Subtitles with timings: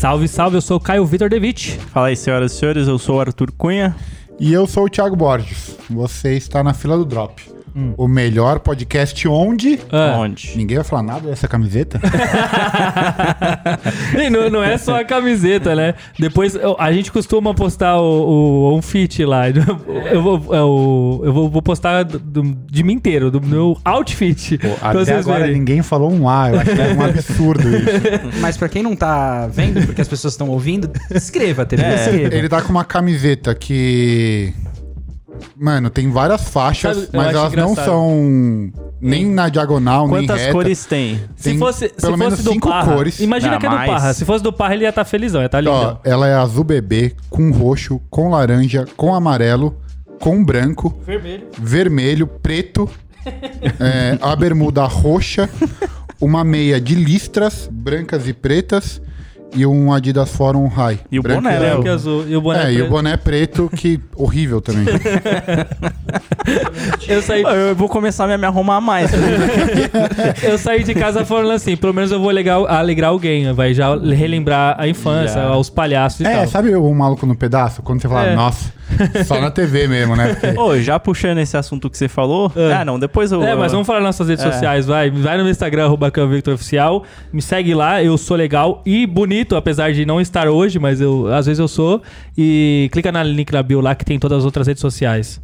[0.00, 1.72] Salve, salve, eu sou o Caio Vitor Devitt.
[1.92, 3.94] Fala aí, senhoras e senhores, eu sou o Arthur Cunha.
[4.38, 5.76] E eu sou o Thiago Borges.
[5.90, 7.49] Você está na fila do Drop.
[7.96, 9.78] O melhor podcast onde.
[9.92, 10.16] Ah.
[10.18, 10.52] Onde?
[10.56, 12.00] Ninguém vai falar nada dessa camiseta?
[14.18, 15.94] E não, não é só a camiseta, né?
[16.18, 19.44] Depois a gente costuma postar o, o um fit lá.
[20.10, 24.58] Eu vou, eu, eu vou, vou postar do- de mim inteiro, do meu outfit.
[24.58, 25.58] pra Até vocês agora verem.
[25.58, 26.50] ninguém falou um A.
[26.50, 28.40] Eu acho que é um absurdo isso.
[28.40, 32.34] Mas pra quem não tá vendo, porque as pessoas estão ouvindo, escreva, TV, É, escreva.
[32.34, 34.52] Ele tá com uma camiseta que.
[35.56, 37.84] Mano, tem várias faixas, Sabe, mas elas não engraçado.
[37.84, 41.20] são nem na diagonal, nem Quantas cores tem?
[41.36, 43.20] Se tem fosse, se pelo menos fosse do cinco Parra, cores.
[43.20, 43.90] imagina Não, que é do mais.
[43.90, 44.14] Parra.
[44.14, 45.72] Se fosse do Parra, ele ia estar felizão, ia estar lindo.
[45.72, 49.76] Ó, ela é azul bebê, com roxo, com laranja, com amarelo,
[50.20, 51.46] com branco, Vermelho.
[51.58, 52.88] vermelho, preto,
[53.80, 55.48] é, a bermuda roxa,
[56.20, 59.00] uma meia de listras brancas e pretas
[59.54, 61.00] e um Adidas Forum High.
[61.10, 61.70] E o branco boné, né?
[61.70, 62.24] Branco e azul.
[62.28, 62.86] E o boné É, e preto.
[62.86, 64.84] o boné preto, que horrível também.
[67.06, 69.10] Eu saí, Eu vou começar a me- arrumar mais.
[70.42, 73.94] eu saí de casa falando assim, pelo menos eu vou alegrar, alegrar alguém, vai já
[73.96, 75.56] relembrar a infância, Já.
[75.56, 76.46] os palhaços e é, tal.
[76.48, 77.82] sabe o maluco no pedaço?
[77.82, 78.34] Quando você fala, É.
[78.34, 78.72] nossa,
[79.24, 80.34] só na TV mesmo, né?
[80.34, 82.50] Porque- Ô, já puxando esse assunto que você falou.
[82.56, 82.72] É.
[82.72, 83.42] Ah, não, depois eu.
[83.42, 84.50] É, mas vamos falar nas nossas redes É.
[84.52, 85.10] sociais, vai.
[85.10, 87.04] Vai no meu Instagram, arroba Victor Oficial.
[87.32, 91.26] Me segue lá, eu sou legal e bonito, apesar de não estar hoje, mas eu
[91.32, 92.02] às vezes eu sou.
[92.36, 95.40] E clica no link na bio lá que tem todas as outras redes sociais.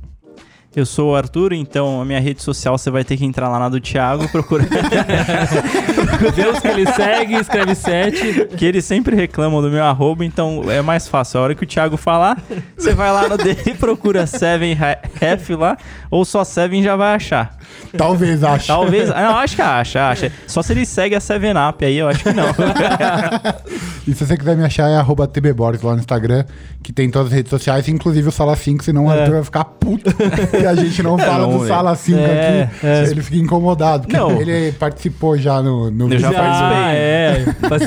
[0.75, 3.59] Eu sou o Arthur, então a minha rede social você vai ter que entrar lá
[3.59, 4.67] na do Thiago, procurar.
[6.35, 8.49] Deus que ele segue, escreve 7.
[8.57, 11.41] que eles sempre reclamam do meu arroba, então é mais fácil.
[11.41, 12.39] A hora que o Thiago falar,
[12.77, 14.77] você vai lá no dele e procura Seven
[15.21, 15.77] Ref lá,
[16.11, 17.57] ou só Seven já vai achar.
[17.97, 18.67] Talvez ache.
[18.69, 19.11] Talvez.
[19.11, 20.33] ah, Não, acho que acha, acha.
[20.47, 22.47] Só se ele segue a Seven Up aí, eu acho que não.
[24.07, 26.45] E se você quiser me achar, é arroba TBBorges lá no Instagram,
[26.81, 29.21] que tem todas as redes sociais, inclusive o Sala 5, senão o É.
[29.21, 31.69] Arthur vai ficar puto que a gente não fala não, do é.
[31.69, 32.87] Sala 5 É, aqui.
[32.87, 33.03] é.
[33.11, 34.41] Ele fica incomodado, porque Não.
[34.41, 36.77] ele participou já no, no Eu já participei.
[36.77, 37.45] Ah, é.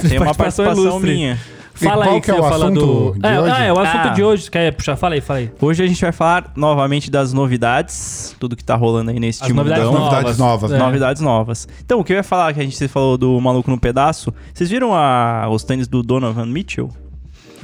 [0.10, 1.38] Tem uma participação minha.
[1.74, 2.74] Fala qual aí que que é o assunto
[3.14, 3.20] do.
[3.20, 3.52] de É, hoje?
[3.56, 4.10] ah, é o assunto Ah.
[4.10, 4.52] de hoje.
[4.52, 4.98] Quer puxar?
[4.98, 5.50] Fala aí, fala aí.
[5.62, 9.48] Hoje a gente vai falar novamente das novidades, tudo que tá rolando aí nesse As
[9.48, 10.02] time novidades mundão.
[10.04, 10.72] Novidades novas.
[10.74, 10.78] É.
[10.78, 11.68] Novidades novas.
[11.86, 14.34] Então, o que eu ia falar, que a gente falou do maluco no pedaço.
[14.54, 16.90] Vocês viram a- os tênis do Donovan Mitchell?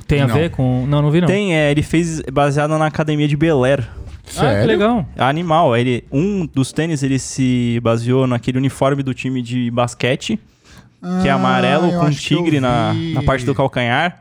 [0.08, 0.36] Tem a Não.
[0.36, 0.86] ver com.
[0.88, 1.28] Não, não vi não.
[1.28, 3.86] Tem, é, ele fez baseado na academia de Bel Air.
[4.28, 4.68] Ah, que Sério?
[4.68, 5.06] legal.
[5.18, 10.40] Animal, ele, um dos tênis ele se baseou naquele uniforme do time de basquete,
[11.22, 14.20] que é Ah, amarelo com tigre na, na parte do calcanhar.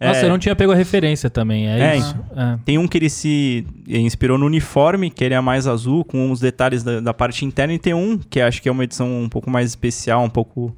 [0.00, 1.68] Nossa, É, eu não tinha pego a referência também.
[1.68, 2.16] É, É, isso.
[2.34, 2.58] É.
[2.64, 6.40] Tem um que ele se inspirou no uniforme, que ele é mais azul, com os
[6.40, 9.28] detalhes da, da parte interna, e tem um que acho que é uma edição um
[9.28, 10.74] pouco mais especial, um pouco.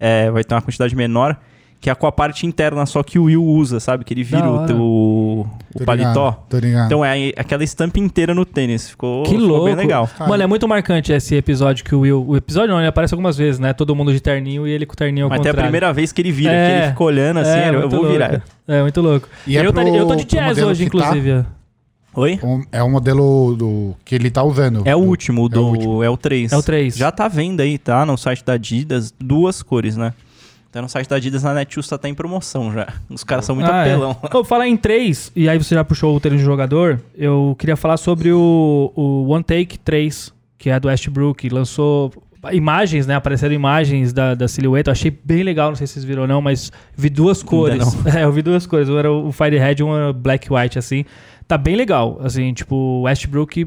[0.00, 1.38] é, vai ter uma quantidade menor,
[1.84, 4.04] que é com a parte interna só que o Will usa, sabe?
[4.06, 4.74] Que ele vira o, hora.
[4.74, 5.46] o,
[5.76, 6.08] Tô paletó.
[6.30, 6.86] ligado, Tô ligado.
[6.86, 8.88] Então é aquela estampa inteira no tênis.
[8.88, 9.64] Ficou, Que ficou louco.
[9.66, 10.08] bem legal.
[10.26, 12.24] Mano, é muito marcante esse episódio que o Will.
[12.26, 13.74] O episódio não, ele aparece algumas vezes, né?
[13.74, 15.68] Todo mundo de terninho e ele com o terninho ao Mas até a contrário.
[15.68, 16.66] primeira vez que ele vira, É.
[16.70, 18.12] que ele ficou olhando assim, É, eu, eu vou louco.
[18.12, 18.42] virar.
[18.66, 19.28] É, muito louco.
[19.46, 21.44] E é eu, tô, pro- eu tô de jazz hoje, tá- inclusive.
[22.16, 22.38] Oi?
[22.42, 24.80] Um- É o modelo do, que ele tá usando.
[24.86, 26.02] É o Do- último, é o do, último.
[26.02, 26.50] é o 3.
[26.52, 26.96] É o 3.
[26.96, 28.06] Já tá vendo aí, tá?
[28.06, 30.14] No site da Adidas, duas cores, né?
[30.74, 32.88] Tá no site da Adidas, na Netshoes tá até em promoção já.
[33.08, 33.92] Os caras são muito Ah, é.
[33.92, 34.16] apelão.
[34.32, 37.00] Vou falar em três, e aí você já puxou o treino de jogador.
[37.16, 41.48] Eu queria falar sobre o, o One Take 3, que é do Westbrook.
[41.48, 42.12] Lançou
[42.52, 43.14] imagens, né?
[43.14, 44.90] Apareceram imagens da, da silhueta.
[44.90, 47.96] Eu achei bem legal, não sei se vocês viram ou não, mas vi duas cores.
[48.12, 48.88] É, eu vi duas cores.
[48.88, 51.04] Um era o Firehead e um era o Black White, assim.
[51.46, 52.18] Tá bem legal.
[52.20, 53.64] Assim, tipo, Westbrook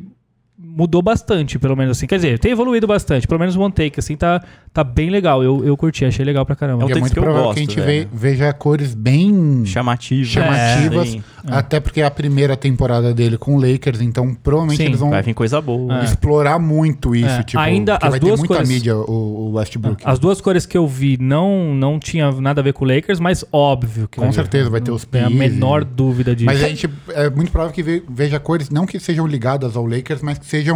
[0.78, 2.06] mudou bastante, pelo menos assim.
[2.06, 3.28] Quer dizer, tem evoluído bastante.
[3.28, 5.44] Pelo menos o One Take, assim, tá, tá bem legal.
[5.44, 6.84] Eu, eu curti, achei legal pra caramba.
[6.84, 8.94] É um E é muito que eu provável gosto, que a gente ve- veja cores
[8.94, 10.26] bem Chamativo.
[10.30, 11.10] chamativas.
[11.10, 11.24] Sim.
[11.48, 15.10] Até porque é a primeira temporada dele com o Lakers, então provavelmente Sim, eles vão
[15.10, 16.02] Vai vir coisa boa.
[16.02, 16.04] É.
[16.04, 17.28] explorar muito isso.
[17.28, 17.44] É.
[17.44, 20.04] Tipo, Ainda as vai duas ter muita cores- mídia o, o Westbrook.
[20.06, 23.20] As duas cores que eu vi não, não tinha nada a ver com o Lakers,
[23.20, 26.46] mas óbvio que Com vai certeza vai ter os Tem a menor dúvida disso.
[26.46, 29.86] Mas a gente é muito provável que ve- veja cores não que sejam ligadas ao
[29.86, 30.67] Lakers, mas que sejam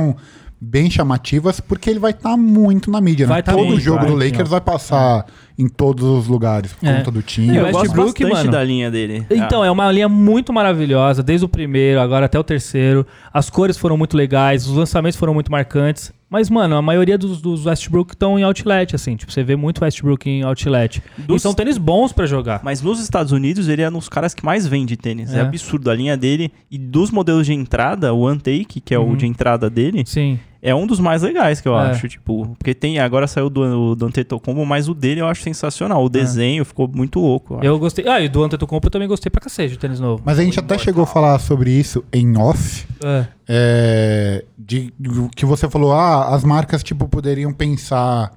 [0.63, 3.25] bem chamativas, porque ele vai estar muito na mídia.
[3.25, 3.41] Vai Né?
[3.41, 5.25] tá Todo muito, jogo vai, do Lakers sim, vai passar
[5.57, 6.97] em todos os lugares, por É.
[6.97, 7.49] conta do time.
[7.51, 8.51] o Eu gosto Westbrook, bastante mano.
[8.51, 9.25] da linha dele.
[9.31, 13.05] Então, Ah, é uma linha muito maravilhosa, desde o primeiro, agora até o terceiro.
[13.33, 16.13] As cores foram muito legais, os lançamentos foram muito marcantes.
[16.31, 19.17] Mas, mano, a maioria dos, dos Westbrook estão em outlet, assim.
[19.17, 21.03] Tipo, você vê muito Westbrook em outlet.
[21.19, 22.61] E Dos- são tênis bons pra jogar.
[22.63, 25.33] Mas nos Estados Unidos, ele é um dos caras que mais vende tênis.
[25.33, 25.41] É, É.
[25.41, 26.49] absurdo a linha dele.
[26.71, 29.11] E dos modelos de entrada, o One Take, que é Uhum.
[29.11, 30.39] o de entrada dele, Sim.
[30.61, 31.89] É um dos mais legais que eu É.
[31.91, 33.61] acho, tipo, porque tem agora saiu do
[33.91, 36.03] o do Antetokounmpo, mas o dele eu acho sensacional.
[36.03, 37.55] O desenho ficou muito louco.
[37.55, 37.63] eu.
[37.71, 38.07] Eu gostei.
[38.07, 40.21] Ah, e do Antetokounmpo eu também gostei pra cacete do tênis novo.
[40.25, 42.85] Mas a gente até chegou a falar sobre isso em off.
[43.03, 43.25] É.
[43.47, 44.93] É, de,
[45.35, 48.31] que você falou, ah, as marcas tipo poderiam pensar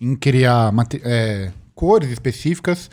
[0.00, 0.72] em criar
[1.02, 2.90] é, cores específicas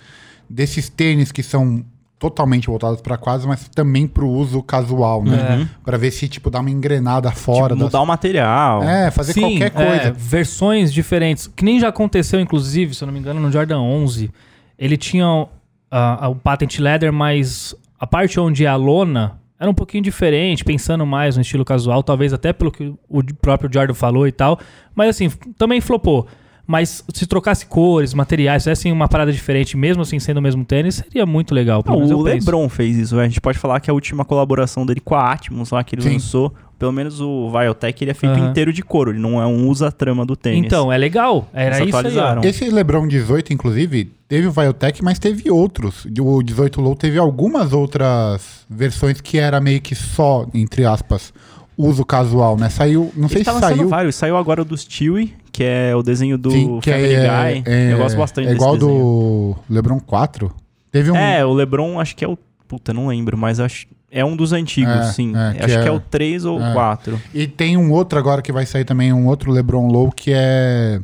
[0.50, 1.84] desses tênis que são
[2.22, 5.68] totalmente voltados para quadros, mas também para o uso casual, né?
[5.84, 7.84] Para ver se tipo dá uma engrenada fora Tipo, das...
[7.86, 8.84] mudar o material.
[8.84, 10.12] É, fazer Sim, qualquer é, coisa.
[10.16, 11.48] versões diferentes.
[11.48, 14.30] Que nem já aconteceu, inclusive, se eu não me engano, no Jordan 11.
[14.78, 20.04] Ele tinha o patent leather, mas a parte onde é a lona era um pouquinho
[20.04, 24.32] diferente, pensando mais no estilo casual, talvez até pelo que o próprio Jordan falou e
[24.32, 24.60] tal.
[24.94, 26.28] Mas assim, também flopou.
[26.72, 30.96] Mas se trocasse cores, materiais, fizesse uma parada diferente, mesmo assim sendo o mesmo tênis,
[30.96, 31.84] seria muito legal.
[31.84, 32.46] Pelo Não, menos o eu penso.
[32.46, 33.20] LeBron fez isso.
[33.20, 36.02] A gente pode falar que a última colaboração dele com a Atmos, lá que ele
[36.02, 36.14] Sim.
[36.14, 38.50] lançou, pelo menos o Viotech, ele é feito Aham.
[38.52, 39.12] inteiro de couro.
[39.12, 40.66] Ele não é um usa-trama do tênis.
[40.66, 41.50] Então, é legal.
[41.54, 42.00] Era Eles isso aí.
[42.00, 42.42] atualizaram.
[42.46, 46.08] Esse LeBron 18, inclusive, teve o Viotech, mas teve outros.
[46.22, 51.34] O 18 Low teve algumas outras versões que era meio que só, entre aspas,
[51.78, 52.70] uso casual, né?
[52.70, 53.90] Saiu, não sei Ele tá se lançando saiu.
[53.90, 54.16] vários.
[54.16, 57.64] Saiu agora o do Stewie, que é o desenho do Sim, que Family é, Guy.
[57.66, 60.52] é- Eu gosto bastante É igual do LeBron 4.
[60.92, 61.16] Teve um.
[61.16, 62.38] É, o LeBron acho que é o...
[62.68, 63.86] Puta, não lembro, mas acho...
[64.10, 65.34] É um dos antigos, É, sim.
[65.36, 66.74] é, que acho que é- é o 3 ou é.
[66.74, 67.22] 4.
[67.34, 71.00] E tem um outro agora que vai sair também, um outro LeBron Low, que é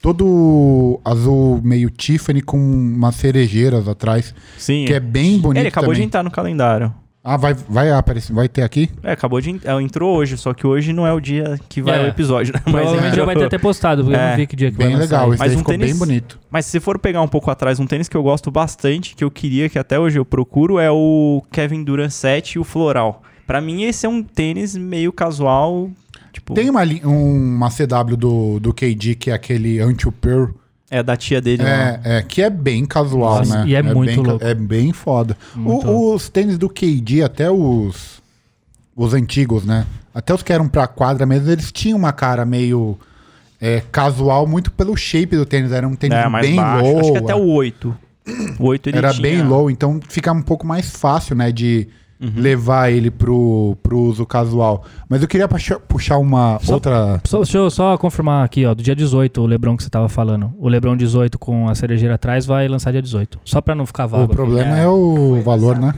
[0.00, 4.84] todo azul meio Tiffany com umas cerejeiras atrás, Sim.
[4.86, 6.06] que é bem bonito Ele acabou de também.
[6.06, 6.92] entrar no calendário.
[7.22, 8.88] Ah, vai, vai aparecer, vai ter aqui?
[9.02, 9.60] É, acabou de...
[9.64, 12.04] é, entrou hoje, só que hoje não é o dia que vai É.
[12.04, 12.60] o episódio, né?
[12.64, 13.26] Mas Provavelmente já entrou.
[13.26, 15.30] vai ter até postado, porque eu É, não vi que dia que Bem vai legal,
[15.34, 16.40] esse Mas um ficou tênis- bem bonito.
[16.50, 19.30] Mas se for pegar um pouco atrás, um tênis que eu gosto bastante, que eu
[19.30, 23.22] queria, que até hoje eu procuro, é o Kevin Durant 7 e o Floral.
[23.46, 25.90] Pra mim, esse é um tênis meio casual,
[26.32, 26.54] tipo...
[26.54, 30.52] Tem uma, um- uma CW do, do KD, que é aquele Anti-Pearl,
[30.90, 33.68] É da tia dele é, é, que é bem casual, Nossa, né?
[33.68, 34.44] e é muito bem, louco.
[34.44, 35.36] É bem foda.
[35.56, 38.20] O- os tênis do KD, até os,
[38.96, 39.86] os antigos, né?
[40.12, 42.98] Até os que eram pra quadra mesmo, eles tinham uma cara meio
[43.60, 45.70] é, casual, muito pelo shape do tênis.
[45.70, 46.84] Era um tênis É, bem baixo.
[46.84, 46.98] low.
[47.00, 47.96] Acho que até o 8.
[48.58, 49.22] O 8 ele Era tinha...
[49.22, 51.86] bem low, então fica um pouco mais fácil, né, de
[52.22, 52.32] Uhum.
[52.36, 54.84] levar ele pro, pro uso casual.
[55.08, 57.20] Mas eu queria puxar, uma Só- outra...
[57.24, 60.08] Só, deixa eu só confirmar aqui, ó, do dia 18, o Lebron que você tava
[60.08, 60.52] falando.
[60.58, 63.40] O Lebron 18 com a cerejeira atrás vai lançar dia 18.
[63.44, 64.24] Só pra não ficar vago.
[64.24, 65.94] O problema é, o valor, né?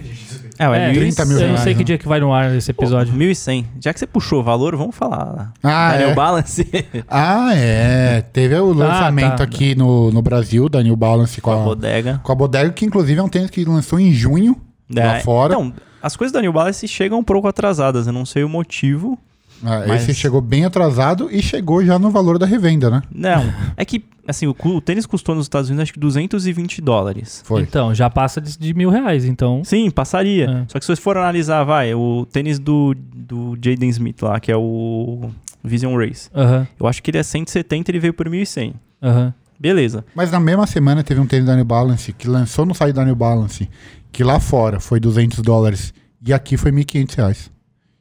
[0.59, 1.85] É, é, É, 30 mil Eu não reais, sei que né?
[1.85, 3.13] dia que vai no ar esse episódio.
[3.15, 3.65] 1.100.
[3.81, 5.53] Já que você puxou o valor, vamos falar.
[5.63, 6.15] Ah, Daniel é.
[6.15, 6.69] Balance.
[7.09, 8.21] Ah, é.
[8.33, 9.43] Teve o lançamento tá.
[9.45, 12.21] aqui no, no Brasil da New Balance com com a a, bodega.
[12.23, 14.57] com a Bodega, que inclusive é um tênis que lançou em junho
[14.95, 15.55] lá É, fora.
[15.55, 15.73] Então,
[16.03, 18.07] as coisas da New Balance chegam um pouco atrasadas.
[18.07, 19.19] Eu não sei o motivo.
[19.65, 23.01] Ah, mas- Esse chegou bem atrasado e chegou já no valor da revenda, né?
[23.15, 23.45] Não,
[23.77, 27.43] é que, assim, o, o tênis custou nos Estados Unidos acho que 220 dólares.
[27.45, 27.63] Foi.
[27.63, 29.63] Então, já passa de, de mil reais, então.
[29.65, 30.47] Sim, passaria.
[30.47, 30.65] É.
[30.67, 34.51] Só que se vocês for analisar, vai, o tênis do, do Jaden Smith lá, que
[34.51, 35.31] é o
[35.63, 36.29] Vision Race.
[36.35, 38.75] Aham, Eu acho que ele é 170 ele veio por 1.100.
[39.01, 39.33] aham.
[39.61, 40.05] Beleza.
[40.13, 43.05] Mas na mesma semana teve um tênis da New Balance que lançou no site da
[43.05, 43.71] New Balance,
[44.13, 45.93] que lá fora foi 200 dólares
[46.25, 47.51] e aqui foi 1.500 reais.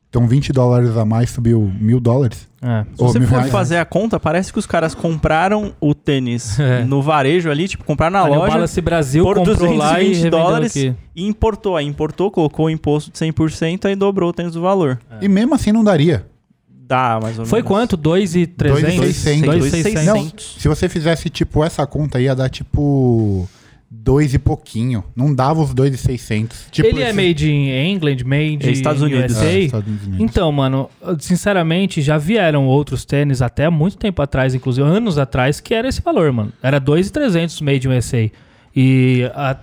[0.10, 2.46] Então 20 dólares a mais subiu mil dólares.
[2.62, 2.84] É.
[2.84, 3.50] Se você for reais.
[3.52, 6.84] fazer a conta, parece que os caras compraram o tênis É.
[6.84, 10.16] no varejo ali, tipo, compraram na A loja Balance Brasil por comprou lá e 220
[10.18, 10.94] revendeu dólares aqui.
[11.16, 11.78] e importou.
[11.78, 15.00] Aí importou, colocou o imposto de 100% aí dobrou o tênis do valor.
[15.22, 16.26] E mesmo assim não daria.
[16.68, 17.70] Dá, mais ou Foi menos.
[17.70, 17.96] quanto?
[17.96, 18.82] 2,300?
[18.82, 19.48] 2,600.
[19.48, 20.06] 2,600.
[20.06, 23.48] Não, se você fizesse tipo essa conta ia dar tipo
[23.94, 25.04] dois e pouquinho.
[25.16, 26.68] Não dava os 2,600.
[26.72, 29.36] Tipo, Ele é esse- made in England, made É, Estados in Unidos.
[29.36, 29.46] USA?
[29.46, 30.20] É, Estados Unidos.
[30.20, 35.74] Então, mano, sinceramente, já vieram outros tênis até muito tempo atrás, inclusive anos atrás, que
[35.74, 36.52] era esse valor, mano.
[36.64, 38.32] Era 2,300 made in USA.
[38.76, 39.58] E a-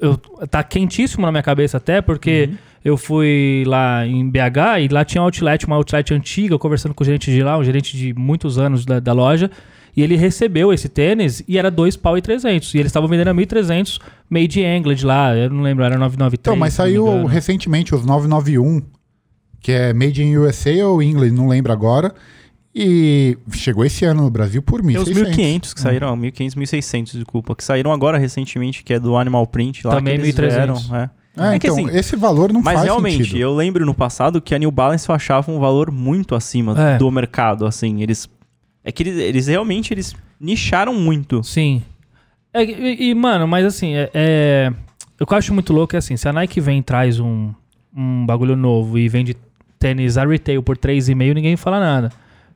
[0.00, 0.16] eu,
[0.50, 2.50] tá quentíssimo na minha cabeça até, porque
[2.84, 7.02] eu fui lá em BH e lá tinha um outlet, uma outlet antiga, conversando com
[7.02, 9.50] o gerente de lá, um gerente de muitos anos da, da loja,
[9.98, 12.72] e ele recebeu esse tênis e era 2 pau e 300.
[12.72, 13.98] E eles estavam vendendo a 1.300
[14.30, 16.40] made in England lá, eu não lembro, era 993.
[16.40, 18.80] Então, mas saiu recentemente os 991,
[19.60, 22.14] que é Made in USA ou England, não lembro agora.
[22.74, 25.34] E chegou esse ano no Brasil por Tem os 1.600.
[25.34, 29.84] 1.500 que saíram, 1.500, 1.600, desculpa, que saíram agora recentemente, que é do Animal Print
[29.84, 29.96] lá.
[29.96, 30.48] Também que eles 1.300.
[30.52, 31.10] vieram, é.
[31.36, 33.38] É, É que então, assim, esse valor não Mas faz realmente, sentido.
[33.38, 36.98] eu lembro no passado que a New Balance achava um valor muito acima É.
[36.98, 38.28] do mercado, assim, eles...
[38.88, 41.42] É que eles, eles realmente, eles nicharam muito.
[41.44, 41.82] Sim.
[42.54, 44.72] É, e, e, mano, mas assim, é, é-
[45.20, 47.52] o que eu acho muito louco é assim, se a Nike vem e traz um,
[47.94, 49.36] um bagulho novo e vende
[49.78, 52.10] tênis a retail por 3,5, ninguém fala nada.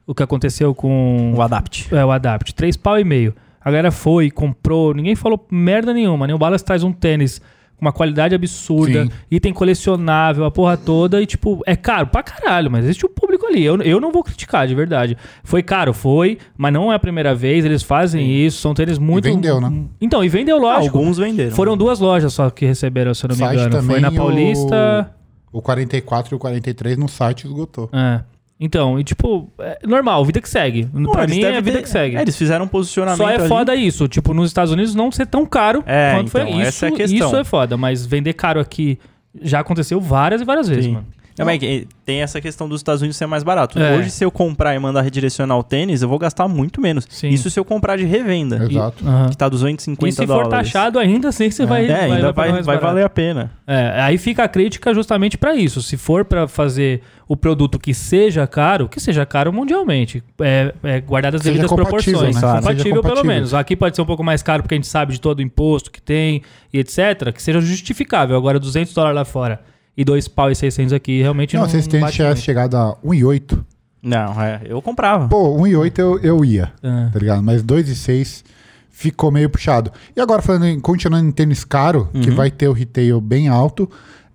[0.06, 1.94] o que aconteceu com O Adapt.
[1.94, 2.54] é, o Adapt.
[2.54, 3.34] Três pau e meio.
[3.60, 6.26] A galera foi, comprou, ninguém falou merda nenhuma.
[6.26, 7.42] New Balance traz um tênis
[7.82, 9.10] uma qualidade absurda, Sim.
[9.30, 13.44] item colecionável, a porra toda, e tipo, é caro pra caralho, mas existe um público
[13.44, 13.62] ali.
[13.64, 15.16] Eu, eu não vou criticar, de verdade.
[15.42, 19.24] Foi caro, foi, mas não é a primeira vez, eles fazem isso, são tênis muito.
[19.24, 19.70] vendeu, né?
[20.00, 20.96] Então, e vendeu, lógico.
[20.96, 21.54] Alguns venderam.
[21.56, 23.82] Foram duas lojas só que receberam, se eu não me Site engano.
[23.82, 25.14] Foi na o- Paulista.
[25.52, 27.90] O 44 e o 43 no site esgotou.
[27.92, 28.20] É.
[28.64, 30.86] Então, e tipo, é normal, vida que segue.
[31.04, 32.16] Pô, pra mim é a vida ter- que segue.
[32.16, 33.48] É, eles fizeram um posicionamento Só é ali.
[33.48, 36.68] foda isso, tipo, nos Estados Unidos não ser tão caro É, quanto foi então, isso.
[36.68, 37.26] essa é a questão.
[37.28, 38.98] Isso é foda, mas vender caro aqui
[39.42, 40.92] já aconteceu várias e várias vezes, Sim.
[40.92, 41.06] mano.
[41.38, 43.78] Não, mas é que tem essa questão dos Estados Unidos ser mais barato.
[43.78, 43.96] É.
[43.96, 47.06] Hoje, se eu comprar e mandar redirecionar o tênis, eu vou gastar muito menos.
[47.08, 47.28] Sim.
[47.28, 49.06] Isso se eu comprar de revenda, Exato.
[49.06, 49.28] Aham.
[49.30, 50.50] que tá E 250 se for dólares.
[50.72, 52.86] taxado, ainda assim você vai, é, ainda pagar vai, vai barato.
[52.86, 53.50] valer a pena.
[53.66, 55.80] É, aí fica a crítica justamente pra isso.
[55.82, 61.00] Se for pra fazer o produto que seja caro, que seja caro mundialmente, é, é
[61.00, 62.34] guardado as Seja devidas compatível, proporções.
[62.34, 62.40] né?
[62.40, 62.56] Claro.
[62.60, 63.34] Compatível, Seja pelo compatível.
[63.34, 63.54] menos.
[63.54, 65.90] Aqui pode ser um pouco mais caro porque a gente sabe de todo o imposto
[65.90, 67.32] que tem e etc.
[67.32, 68.36] Que seja justificável.
[68.36, 69.60] Agora, 200 dólares lá fora
[69.96, 72.36] e 2 pau e 600 aqui, realmente Não, não, tivesse muito.
[72.40, 73.58] chegado a 1,8.
[74.02, 75.28] Não, é, eu comprava.
[75.28, 77.08] Pô, 1,8 eu, eu ia, É.
[77.12, 77.42] tá ligado?
[77.42, 78.42] Mas 2,6
[78.90, 79.92] ficou meio puxado.
[80.16, 82.36] E agora, falando em, continuando em tênis caro, que Uhum.
[82.36, 83.88] vai ter o retail bem alto,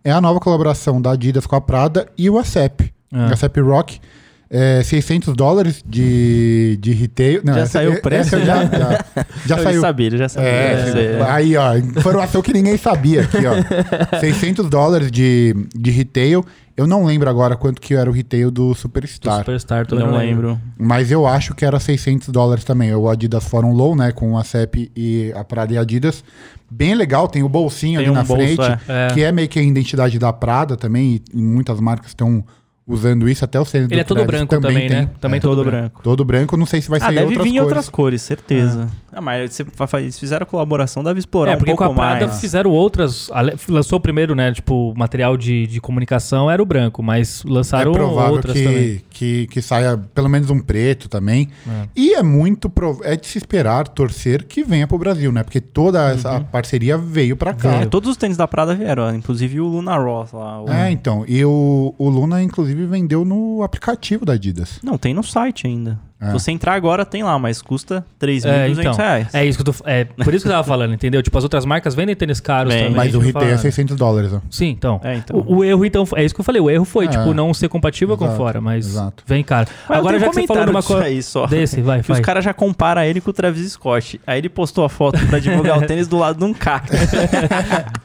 [0.04, 2.94] é a nova colaboração da Adidas com a Prada e o ACEP.
[3.12, 3.34] É.
[3.34, 4.00] ACEP Rock.
[4.50, 7.42] É, 600 dólares de, de retail.
[7.44, 8.36] Não, Já essa- saiu o preço?
[8.36, 9.06] eu já, já,
[9.46, 9.82] já saiu.
[9.82, 10.50] sabia, ele já sabia.
[10.50, 13.54] É, É, aí, ó, informação que ninguém sabia aqui, ó.
[14.20, 16.46] 600 dólares de, de retail.
[16.78, 19.40] Eu não lembro agora quanto que era o retail do Do Superstar.
[19.40, 20.62] Superstar, também não lembro.
[20.78, 22.94] Mas eu acho que era 600 dólares também.
[22.94, 24.12] O Adidas Forum Low, né?
[24.12, 26.24] Com a CEP e a Prada e Adidas.
[26.70, 29.08] Bem legal, tem o bolsinho Tem ali um na bolso, frente, é.
[29.08, 29.14] É.
[29.14, 31.16] que é meio que a identidade da Prada também.
[31.34, 32.44] E, e muitas marcas estão
[32.88, 34.90] usando isso, até o tênis Ele do é todo branco também, tem.
[34.90, 35.10] né?
[35.20, 35.80] Também É, todo, Todo branco.
[35.90, 36.02] branco.
[36.04, 37.68] todo branco, não sei se vai Ah, sair deve outras vir em cores.
[37.68, 38.88] outras cores, certeza.
[39.07, 41.96] Ah, mas fa- fa- eles fizeram colaboração, deve explorar É, um porque pouco com a
[41.96, 42.40] Prada mais.
[42.42, 43.30] fizeram outras.
[43.68, 44.52] Lançou primeiro, né?
[44.52, 49.02] Tipo, material de, de comunicação era o branco, mas É lançaram provável outras também.
[49.10, 51.50] que, que, que saia pelo menos um preto também.
[51.68, 51.88] É.
[51.96, 52.70] E é muito.
[52.70, 55.44] prov- É de se esperar, torcer que venha pro Brasil, né?
[55.44, 57.82] Porque toda essa parceria veio pra cá.
[57.82, 60.62] É, todos os tênis da Prada vieram, inclusive o Luna Ross lá.
[60.64, 61.24] o- É, então.
[61.28, 64.80] E o, o Luna, inclusive, vendeu no aplicativo da Adidas.
[64.84, 66.00] Não, tem no site ainda.
[66.20, 66.26] É.
[66.28, 69.28] Se você entrar agora, tem lá, mas custa 3.200 É, então, reais.
[69.36, 71.22] é isso que eu tô, é por isso que eu tava falando, entendeu?
[71.22, 72.86] Tipo, as outras marcas vendem tênis caros Vem.
[72.86, 72.98] também.
[72.98, 73.62] Mas o retail é falando.
[73.62, 74.42] 600 dólares, ó.
[74.50, 75.00] Sim, então.
[75.04, 75.38] É, então.
[75.38, 76.60] O, o erro, então, é isso que eu falei.
[76.62, 77.10] O erro foi, É.
[77.10, 79.24] tipo, não ser compatível com Exato, fora, mas exato.
[79.28, 79.68] vem, cara.
[79.88, 81.06] Mas Agora, já que você falou numa disso coisa.
[81.08, 81.46] aí só.
[81.46, 84.20] Desse, vai, Que os caras já comparam ele com o Travis Scott.
[84.26, 86.94] Aí ele postou a foto pra divulgar o tênis do lado de um cacto.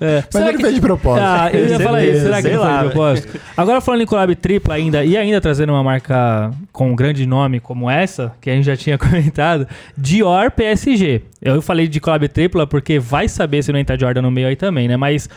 [0.01, 0.25] É.
[0.33, 1.25] Mas ele fez de propósito.
[1.25, 2.23] Ah, eu ia falar isso.
[2.23, 3.41] Será que foi lá, de propósito?
[3.57, 7.61] Agora falando em collab tripla ainda, e ainda trazendo uma marca com um grande nome
[7.61, 9.67] como essa, que a gente já tinha comentado,
[9.97, 11.23] Dior PSG.
[11.41, 14.57] Eu falei de collab tripla porque vai saber se não entrar Jordan no meio aí
[14.57, 14.97] também, né?
[14.97, 15.29] Mas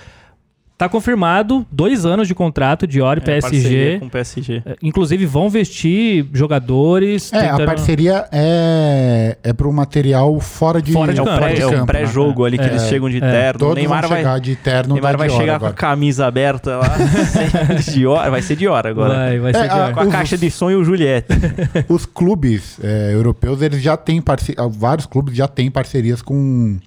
[0.78, 4.00] tá confirmado, dois anos de contrato, Dior e É, parceria PSG.
[4.00, 4.64] com PSG.
[4.66, 7.32] É, Inclusive vão vestir jogadores.
[7.32, 11.38] É, a tentando- parceria é, é pro material fora de, Fora de É o campo,
[11.40, 11.86] pré- de é o campo, né?
[11.86, 13.20] pré-jogo ali que É, eles chegam de é.
[13.22, 13.60] terno.
[13.60, 15.60] Todos Neymar vão vai, chegar de terno Neymar da vai chegar agora.
[15.60, 16.96] com a camisa aberta lá.
[17.94, 19.14] de hora, vai ser de hora agora.
[19.14, 19.80] Vai, vai ser É, Dior.
[19.82, 21.28] a- Com a Os- caixa de som e o Juliette.
[21.88, 26.78] Os clubes é, europeus, eles já têm parceria, vários clubes já têm parcerias com,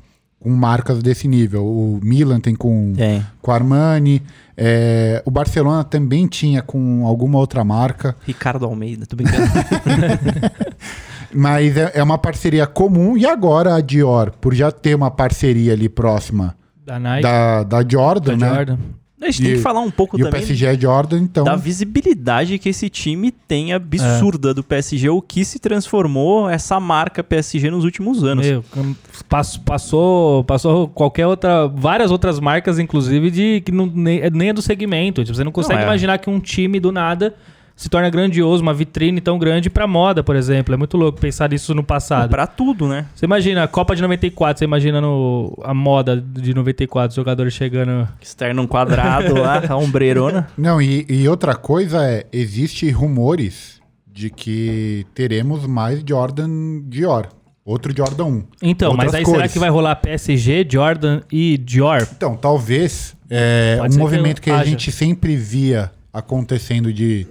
[0.41, 1.67] com marcas desse nível.
[1.67, 3.25] O Milan tem com, Tem.
[3.43, 4.23] com a Armani,
[4.57, 9.47] é, o Barcelona também tinha com alguma outra marca, Ricardo Almeida, tô brincando.
[11.35, 15.73] mas é, é uma parceria comum e agora a Dior, por já ter uma parceria
[15.73, 18.55] ali próxima Da Nike, da, da Jordan, da né?
[18.55, 18.79] Jordan.
[19.21, 21.45] A gente tem E- que falar um pouco E o também PSG é Jordan, então
[21.45, 27.23] da visibilidade que esse time tem absurda do PSG, o que se transformou essa marca
[27.25, 28.47] PSG nos últimos anos.
[28.47, 28.65] Meu,
[29.29, 34.53] pass- passou, passou qualquer outra, várias outras marcas, inclusive, de que não, nem, nem é
[34.53, 35.25] do segmento.
[35.25, 35.87] Tipo, você não consegue Não, é.
[35.87, 37.35] imaginar que um time do nada
[37.79, 40.75] se torna grandioso, uma vitrine tão grande pra moda, por exemplo.
[40.75, 42.29] É muito louco pensar nisso no passado.
[42.29, 43.07] Pra tudo, né?
[43.15, 47.55] Você imagina a Copa de 94, você imagina no, a moda de 94, os jogadores
[47.55, 48.09] chegando.
[48.21, 50.49] Externo um quadrado lá, a ombreirona.
[50.59, 53.81] Não, e, e outra coisa é, existe rumores
[54.13, 57.29] de que teremos mais Jordan Dior.
[57.65, 58.45] Outro Jordan 1.
[58.61, 59.53] Então, mas aí será cores.
[59.53, 62.09] que vai rolar PSG, Jordan e Dior?
[62.11, 67.27] Então, talvez é, Pode um movimento que que, a gente sempre via acontecendo de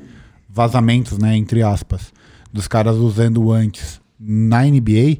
[0.58, 2.12] vazamentos, né, entre aspas,
[2.52, 5.20] dos caras usando antes na NBA,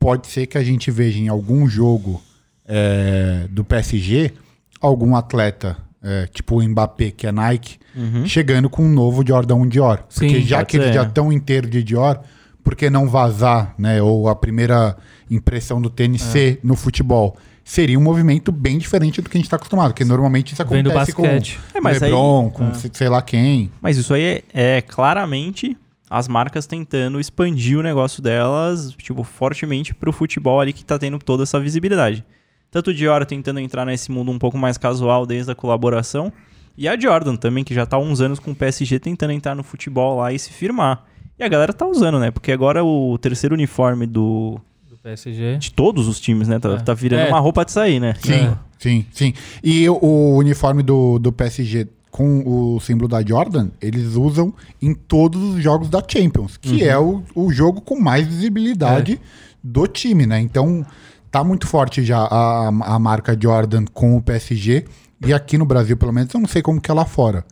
[0.00, 2.20] pode ser que a gente veja em algum jogo
[2.66, 4.32] é, do PSG
[4.80, 8.26] algum atleta é, tipo o Mbappé, que é Nike, Uhum.
[8.26, 10.04] chegando com um novo Jordan 1 Dior.
[10.08, 10.92] Sim, Porque já que ser.
[10.92, 12.20] já estão inteiros de Dior,
[12.64, 14.02] por que não vazar, né?
[14.02, 14.96] Ou a primeira
[15.30, 16.24] impressão do tênis É.
[16.32, 17.36] ser no futebol?
[17.64, 20.82] Seria um movimento bem diferente do que a gente está acostumado, porque normalmente isso Vem
[20.82, 21.58] do acontece basquete.
[21.72, 22.74] com É, mas aí- LeBron, com é.
[22.74, 23.70] se- sei lá quem.
[23.80, 25.76] Mas isso aí é, é claramente
[26.10, 31.18] as marcas tentando expandir o negócio delas, tipo, fortemente pro futebol ali que tá tendo
[31.18, 32.22] toda essa visibilidade.
[32.70, 36.30] Tanto o Dior tentando entrar nesse mundo um pouco mais casual desde a colaboração,
[36.76, 39.54] e a Jordan também, que já tá há uns anos com o PSG tentando entrar
[39.54, 41.04] no futebol lá e se firmar.
[41.38, 42.30] E a galera tá usando, né?
[42.30, 44.60] Porque agora o terceiro uniforme Do
[45.04, 45.58] PSG.
[45.58, 46.58] de todos os times, né?
[46.58, 46.76] Tá, É.
[46.78, 47.28] tá virando É.
[47.28, 48.14] uma roupa de sair, né?
[48.22, 48.56] Sim, É.
[48.78, 49.34] sim, sim.
[49.62, 54.94] E o, o uniforme do, do PSG com o símbolo da Jordan, eles usam em
[54.94, 56.88] todos os jogos da Champions, que Uhum.
[56.88, 59.20] é o, o jogo com mais visibilidade
[59.62, 60.40] do time, né?
[60.40, 60.86] Então,
[61.30, 64.84] tá muito forte já a, a marca Jordan com o PSG.
[65.26, 67.44] E aqui no Brasil, pelo menos, eu não sei como que é lá fora.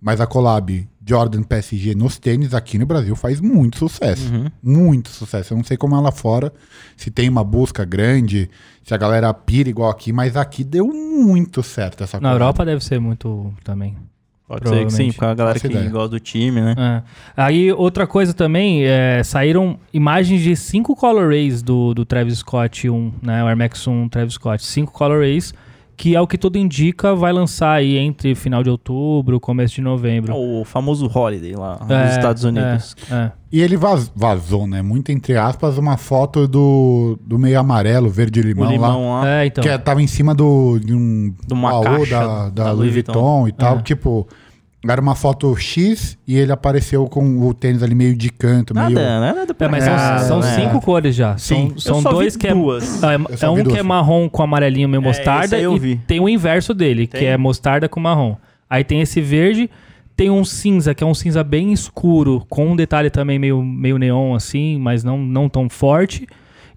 [0.00, 4.30] Mas a collab Jordan PSG nos tênis aqui no Brasil faz muito sucesso.
[4.30, 4.46] Uhum.
[4.62, 5.54] Muito sucesso.
[5.54, 6.52] Eu não sei como é lá fora,
[6.96, 8.50] se tem uma busca grande,
[8.84, 12.34] se a galera pira igual aqui, mas aqui deu muito certo essa Na collab.
[12.34, 13.96] Europa deve ser muito também.
[14.46, 15.90] Pode ser que sim, com a galera que ideia.
[15.90, 16.74] gosta do time, né?
[16.78, 17.02] É.
[17.36, 23.12] Aí, outra coisa também, é, saíram imagens de cinco colorways do, do Travis Scott 1,
[23.22, 23.44] né?
[23.44, 24.64] O Air Max 1 Travis Scott.
[24.64, 25.52] Cinco colorways,
[25.98, 29.80] que é o que tudo indica, vai lançar aí entre final de outubro, começo de
[29.80, 30.32] novembro.
[30.34, 32.94] O famoso Holiday lá É, nos Estados Unidos.
[33.10, 33.32] É, é.
[33.50, 34.80] E ele vaz- vazou, né?
[34.80, 39.20] Muito entre aspas, uma foto do, do meio amarelo, verde O limão, limão lá.
[39.22, 39.28] lá.
[39.28, 39.60] É, então.
[39.62, 42.64] Que é- tava em cima do, de um De uma baú caixa da, da, da
[42.66, 43.78] Louis Louis Vuitton, e tal.
[43.78, 43.82] É.
[43.82, 44.28] Tipo,
[44.86, 48.88] era uma foto X e ele apareceu com o tênis ali meio de canto, Nada,
[48.90, 49.06] meio.
[49.06, 50.54] Nada É, mas são, É, são é.
[50.54, 51.36] cinco cores já.
[51.36, 51.72] Sim.
[51.76, 52.54] São, são dois que é.
[52.54, 53.02] duas.
[53.02, 55.78] É, Eu só é um que é marrom com amarelinho meio É, mostarda eu e
[55.78, 56.00] vi.
[56.06, 57.28] tem o inverso dele, que Tem.
[57.28, 58.36] é mostarda com marrom.
[58.70, 59.68] Aí tem esse verde,
[60.14, 63.98] tem um cinza, que é um cinza bem escuro, com um detalhe também meio, meio
[63.98, 66.26] neon assim, mas não, não tão forte.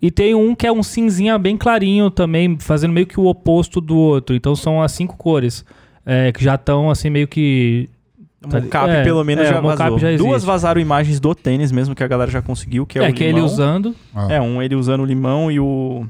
[0.02, 3.80] E tem um que é um cinzinha bem clarinho também, fazendo meio que o oposto
[3.80, 4.36] do outro.
[4.36, 5.64] Então são as cinco cores,
[6.06, 7.90] é, que já estão assim meio que...
[8.44, 10.00] O mocap, É, pelo menos, é, já o vazou.
[10.00, 10.28] já existe.
[10.28, 13.14] Duas vazaram imagens do tênis mesmo, que a galera já conseguiu, que é, É, o
[13.14, 13.38] que limão.
[13.40, 13.96] ele usando.
[14.16, 14.28] Ah.
[14.34, 16.06] É, um ele usando o limão e o...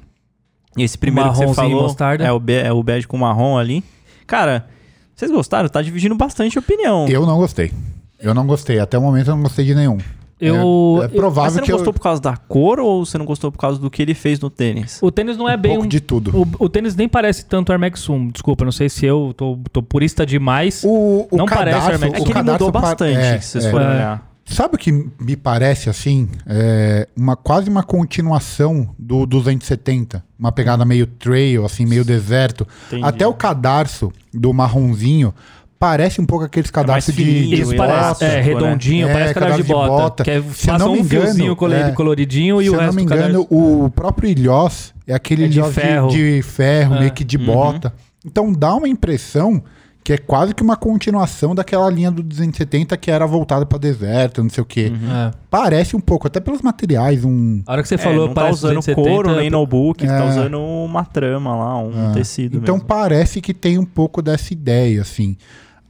[0.77, 2.23] E esse primeiro que você falou mostarda.
[2.23, 3.84] é o, be é o bege com marrom ali.
[4.25, 4.65] Cara,
[5.13, 5.67] vocês gostaram?
[5.67, 7.06] Tá dividindo bastante opinião.
[7.10, 7.73] Eu não gostei.
[8.17, 8.80] Eu não gostei.
[8.80, 9.97] Até o momento eu não gostei de nenhum.
[10.41, 12.80] Eu, é, é eu- provável Mas você não que eu- gostou por causa da cor
[12.80, 14.97] ou você não gostou por causa do que ele fez no tênis?
[15.01, 16.36] o tênis não é um bem pouco um de tudo.
[16.36, 18.30] O, o tênis nem parece tanto Air Max 1.
[18.30, 20.84] Desculpa, não sei se eu tô, tô purista demais.
[20.84, 22.13] O, o Não parece cadarço, Air Max.
[22.13, 23.71] É o que ele cadarço mudou bastante, é, se vocês é.
[23.71, 24.32] forem olhar.
[24.43, 26.27] Sabe o que me parece assim?
[26.45, 30.23] É uma, quase uma continuação do 270.
[30.38, 32.67] Uma pegada meio trail, assim, meio deserto.
[32.88, 33.04] Entendi.
[33.06, 35.34] Até o cadarço do marronzinho
[35.82, 38.41] parece um pouco aqueles cadarços de, fininho, de Isso parece, gosto, é, né?
[38.41, 39.89] redondinho, É, parece cadarço de de bota.
[39.89, 40.24] bota.
[40.24, 42.74] Que é, Se passa não um me engano, fiozinho colori- é, coloridinho e Se o
[42.74, 45.74] eu não resto me do cadarço- engano, o próprio ilhós é aquele É de ilhós
[45.74, 46.08] de ferro.
[46.10, 47.00] de ferro, É.
[47.00, 47.46] meio que de Uhum.
[47.46, 47.94] bota.
[48.24, 49.63] Então dá uma impressão
[50.04, 54.41] que é quase que uma continuação daquela linha do 270 que era voltada para deserto,
[54.41, 54.91] não sei o quê.
[54.91, 55.32] É.
[55.48, 57.62] Parece um pouco, até pelos materiais, um.
[57.67, 60.13] A hora que você É, falou, não tá parece usando 270, couro nem notebook, tá
[60.26, 60.30] É.
[60.30, 62.88] usando uma trama lá, um tecido Então mesmo.
[62.88, 65.38] parece que tem um pouco dessa ideia, assim.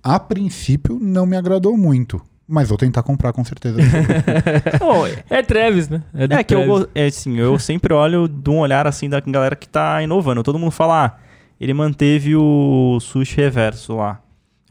[0.03, 3.77] A princípio não me agradou muito, mas vou tentar comprar com certeza.
[5.29, 6.03] É Travis, né?
[6.27, 6.83] do É que eu, Travis.
[6.85, 10.43] go- é, assim, eu sempre olho de um olhar assim da galera que tá inovando.
[10.43, 11.11] Todo mundo fala, ah,
[11.59, 14.20] ele manteve o sushi reverso lá.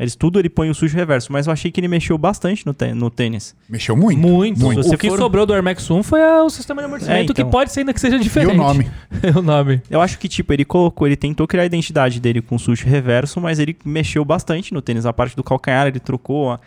[0.01, 2.75] Eles tudo ele põe o sushi reverso, mas eu achei que ele mexeu bastante no,
[2.95, 3.55] no tênis.
[3.69, 4.19] Mexeu muito.
[4.19, 4.59] Muito.
[4.59, 4.81] Muito.
[4.81, 7.21] O Se que for- sobrou do Air Max 1 foi a- o sistema de amortecimento,
[7.21, 7.35] É, então.
[7.35, 8.55] que pode ser ainda que seja E diferente.
[8.55, 8.91] o nome.
[9.37, 9.83] o nome.
[9.91, 12.87] Eu acho que, tipo, ele colocou, ele tentou criar a identidade dele com o sushi
[12.87, 15.05] reverso, mas ele mexeu bastante no tênis.
[15.05, 16.61] A parte do calcanhar ele trocou, a-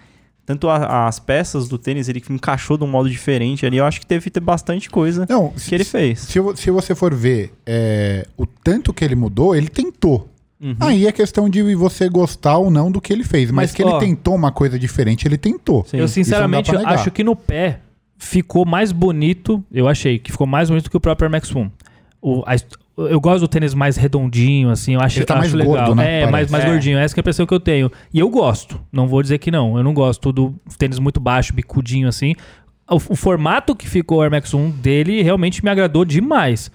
[0.45, 3.77] tanto a- as peças do tênis ele encaixou de um modo diferente ali.
[3.77, 6.19] Eu acho que teve ter bastante coisa Não, que ele fez.
[6.19, 10.29] se, se você for ver é, o tanto que ele mudou, ele tentou.
[10.63, 10.75] Uhum.
[10.79, 13.51] Aí é questão de você gostar ou não do que ele fez.
[13.51, 15.83] Mas, Mas, que ó, ele tentou uma coisa diferente, ele tentou.
[15.83, 15.97] Sim.
[15.97, 17.81] Eu sinceramente acho que no pé
[18.17, 19.61] ficou mais bonito.
[19.71, 21.69] Eu achei que ficou mais bonito que o próprio Air Max 1.
[22.21, 22.55] O, a
[22.95, 25.73] eu gosto do tênis mais redondinho, assim, eu acho, Ele tá acho mais legal.
[25.73, 26.03] gordo, né?
[26.03, 26.31] É, Parece.
[26.31, 26.67] mais, mais É.
[26.69, 26.97] gordinho.
[26.99, 27.91] Essa que é a impressão que eu tenho.
[28.13, 28.79] E eu gosto.
[28.91, 29.77] Não vou dizer que não.
[29.77, 32.35] Eu não gosto do tênis muito baixo, bicudinho, assim.
[32.89, 36.71] O, o formato que ficou o Air Max 1 dele realmente me agradou demais.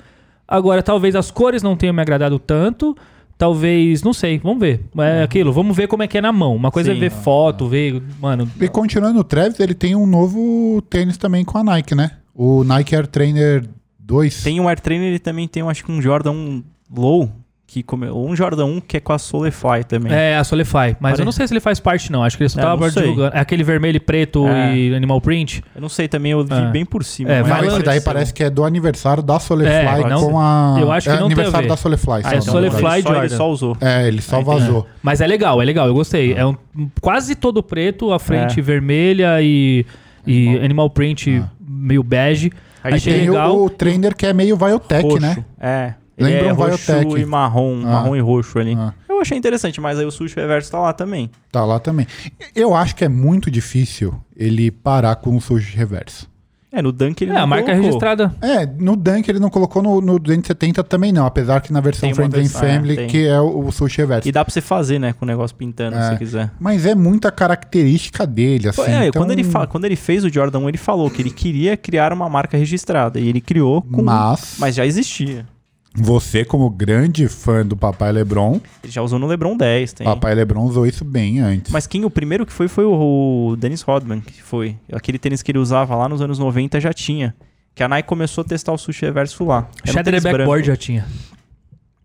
[0.46, 2.96] Agora, talvez as cores não tenham me agradado tanto.
[3.38, 4.80] Talvez, não sei, vamos ver.
[4.98, 6.56] É aquilo, vamos ver como é que é na mão.
[6.56, 6.96] Uma coisa Sim.
[6.96, 8.02] é ver foto, ver.
[8.20, 12.10] Mano, E continuando o Travis, ele tem um novo tênis também com a Nike, né?
[12.34, 13.64] O Nike Air Trainer
[14.00, 14.42] 2.
[14.42, 17.30] Tem um Air Trainer, ele também tem, acho que um Jordan Low,
[17.70, 18.08] que come...
[18.10, 20.10] um Jordan 1 que é com a Soulfly também.
[20.10, 20.96] É, a Solify.
[20.98, 22.24] Mas Pare- eu não sei se ele faz parte, não.
[22.24, 23.36] Acho que ele só É, tava divulgando.
[23.36, 24.74] É aquele vermelho e preto É.
[24.74, 25.62] e animal print.
[25.74, 26.70] Eu não sei também, eu vi É.
[26.70, 27.30] bem por cima.
[27.30, 30.40] É, mas Não, esse daí parece que é do aniversário da Soulfly É, não- com
[30.40, 30.78] a.
[30.80, 31.68] eu acho que é não tem a aniversário ver.
[31.68, 32.22] da Soulfly.
[32.24, 32.88] Ah, é não Soulfly lembro.
[32.88, 33.44] ele só, Jordan.
[33.44, 33.76] usou.
[33.82, 34.86] É, ele só Ah, vazou.
[35.02, 35.86] Mas é legal, é legal.
[35.86, 36.32] Eu gostei.
[36.32, 36.56] É um,
[37.02, 38.62] quase todo preto, a frente É.
[38.62, 39.84] vermelha e,
[40.26, 42.50] e animal print meio bege.
[42.82, 43.54] Aí Achei Tem legal.
[43.58, 45.44] o, o trainer que é meio Viotech, né?
[45.60, 45.92] É.
[46.18, 47.20] Ele Lembra é um roxo Viotech.
[47.22, 47.90] e marrom, Ah.
[47.92, 48.74] marrom e roxo ali.
[48.76, 48.92] Ah.
[49.08, 51.30] Eu achei interessante, mas aí o sushi reverso tá lá também.
[51.50, 52.06] Tá lá também.
[52.54, 56.28] Eu acho que é muito difícil ele parar com o sushi reverso.
[56.70, 57.84] É, no Dunk ele É, não a marca colocou.
[57.86, 58.34] registrada.
[58.42, 62.14] É, no Dunk ele não colocou, no, no 270 também não, apesar que na versão
[62.14, 63.06] Friends and versão, é, Family, tem.
[63.08, 64.28] que é o, o sushi reverso.
[64.28, 66.02] E dá pra você fazer, né, com o negócio pintando, É.
[66.02, 66.50] se você quiser.
[66.60, 68.82] Mas é muita característica dele, assim.
[68.82, 71.30] é, então- quando, ele fa- quando ele fez o Jordan 1, ele falou que ele
[71.30, 73.18] queria criar uma marca registrada.
[73.18, 74.02] E ele criou com...
[74.02, 75.46] Mas, Mas já existia.
[75.94, 80.04] Você como grande fã do Papai Lebron, Ele já usou no LeBron 10, tem.
[80.04, 81.72] Papai Lebron usou isso bem antes.
[81.72, 84.76] Mas quem o primeiro que foi foi o, o Dennis Rodman, que foi.
[84.92, 87.34] Aquele tênis que ele usava lá nos anos 90 já tinha.
[87.74, 89.68] Que a Nike começou a testar o sushi reverso lá.
[89.82, 90.66] Era um Shader tênis Backboard branco.
[90.66, 91.06] já tinha.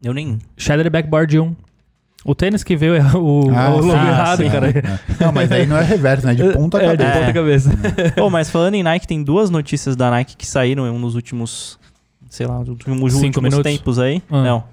[0.02, 0.40] Eu nem.
[0.58, 1.56] Shader Backboard 1.
[2.26, 4.50] O tênis que veio é o, Ah, o logo sim, errado, sim.
[4.50, 4.74] cara.
[5.20, 6.34] Não, mas aí não é reverso, né?
[6.34, 7.20] De ponta É, de cabeça.
[7.20, 8.12] ponta cabeça.
[8.16, 11.78] Pô, mas falando em Nike, tem duas notícias da Nike que saíram nos últimos,
[12.34, 12.70] sei lá, nos
[13.16, 14.22] últimos, tempos aí.
[14.30, 14.44] Ah.
[14.44, 14.64] Não.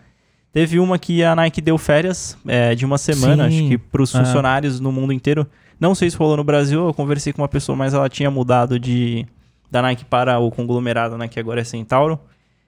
[0.52, 3.58] Teve uma que a Nike deu férias é, de uma semana, Sim.
[3.60, 4.24] acho que pros Ah.
[4.24, 5.46] funcionários no mundo inteiro.
[5.78, 8.78] Não sei se rolou no Brasil, eu conversei com uma pessoa, mas ela tinha mudado
[8.78, 9.26] de
[9.70, 12.18] da Nike para o conglomerado, né, que agora é Centauro.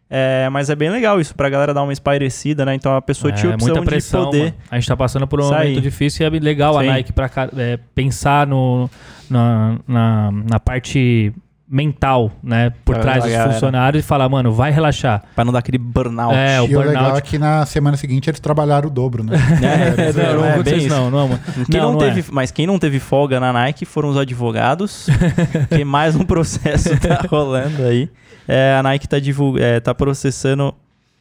[0.08, 2.74] É, mas é bem legal isso, pra galera dar uma espairecida, né?
[2.74, 4.38] Então a pessoa tinha a É, opção muita pressão, de poder...
[4.44, 4.54] mano.
[4.70, 5.68] A gente tá passando por um sair.
[5.70, 6.88] momento difícil e é legal a Sim.
[6.88, 8.88] Nike pra é, pensar no,
[9.30, 11.32] na, na, na parte
[11.72, 12.70] mental, né?
[12.84, 13.50] Por Da trás dos galera.
[13.50, 15.22] funcionários e falar, mano, vai relaxar.
[15.34, 16.36] Pra não dar aquele burnout.
[16.36, 17.18] É, o E o legal burnout.
[17.18, 19.32] é que na semana seguinte eles trabalharam o dobro, né?
[19.62, 20.94] É, não, não é, aconteceu bem isso, isso.
[20.94, 21.40] não, não, mano.
[21.70, 22.10] Quem não, não é.
[22.12, 25.06] teve, Mas quem não teve folga na Nike foram os advogados,
[25.74, 28.10] que mais um processo tá rolando aí.
[28.46, 29.58] É, a Nike tá, divulg...
[29.58, 30.74] é, tá processando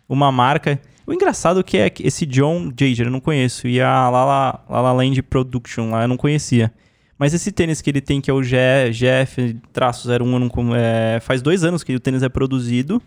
[0.09, 0.77] uma marca.
[1.07, 4.91] O engraçado que é que esse John Jager, eu não conheço, e a Lala, Lala
[4.91, 6.71] Land Production lá, eu não conhecia.
[7.21, 11.39] Mas esse tênis que ele tem, que é o GF-01, eu não com- é, faz
[11.39, 12.99] dois anos que o tênis é produzido,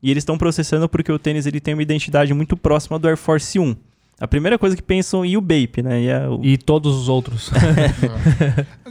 [0.00, 3.16] e eles estão processando porque o tênis ele tem uma identidade muito próxima do Air
[3.16, 3.74] Force 1.
[4.20, 6.00] A primeira coisa que pensam, e o Bape, né?
[6.00, 7.50] E é o- E todos os outros.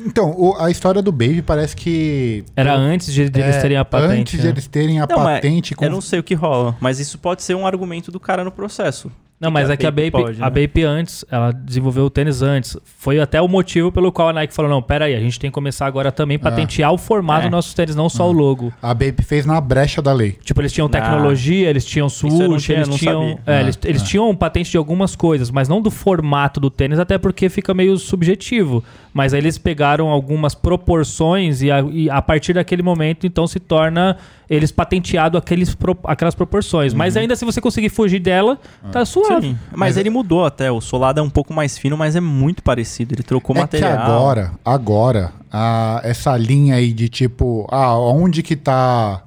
[0.05, 2.43] Então, o- a história do Baby parece que.
[2.55, 4.19] Era antes de, de eles é, terem a patente.
[4.21, 4.51] Antes de né?
[4.51, 5.83] eles terem a Não, mas patente com.
[5.85, 8.51] Eu não sei o que rola, mas isso pode ser um argumento do cara no
[8.51, 9.09] processo.
[9.39, 10.61] Não, mas que é que a Bape, pode, a né?
[10.61, 12.77] Bape antes, ela desenvolveu o tênis antes.
[12.85, 15.49] Foi até o motivo pelo qual a Nike falou: não, pera aí, a gente tem
[15.49, 17.43] que começar agora também patentear o formato É.
[17.43, 18.71] dos nossos tênis, não só o logo.
[18.81, 20.37] A Baby fez na brecha da lei.
[20.41, 20.89] Tipo, eles tinham Ah.
[20.89, 22.09] tecnologia, eles tinham eu não
[22.57, 23.39] sushi, tinha- eles tinham.
[23.45, 24.05] é, Ah, eles eles ah.
[24.05, 27.97] tinham patente de algumas coisas, mas não do formato do tênis, até porque fica meio
[27.97, 28.83] subjetivo.
[29.13, 33.59] Mas aí eles pegaram algumas proporções e a, e a partir daquele momento, então, se
[33.59, 34.17] torna
[34.49, 36.93] eles patenteado aqueles, pro- aquelas proporções.
[36.93, 38.59] Mas ainda se você conseguir fugir dela,
[38.91, 39.49] tá suave.
[39.49, 40.71] Sim, mas, ele mudou até.
[40.71, 43.13] O solado é um pouco mais fino, mas é muito parecido.
[43.15, 43.91] Ele trocou é material.
[43.97, 49.21] que agora, agora, a- essa linha aí de tipo, ah, onde que tá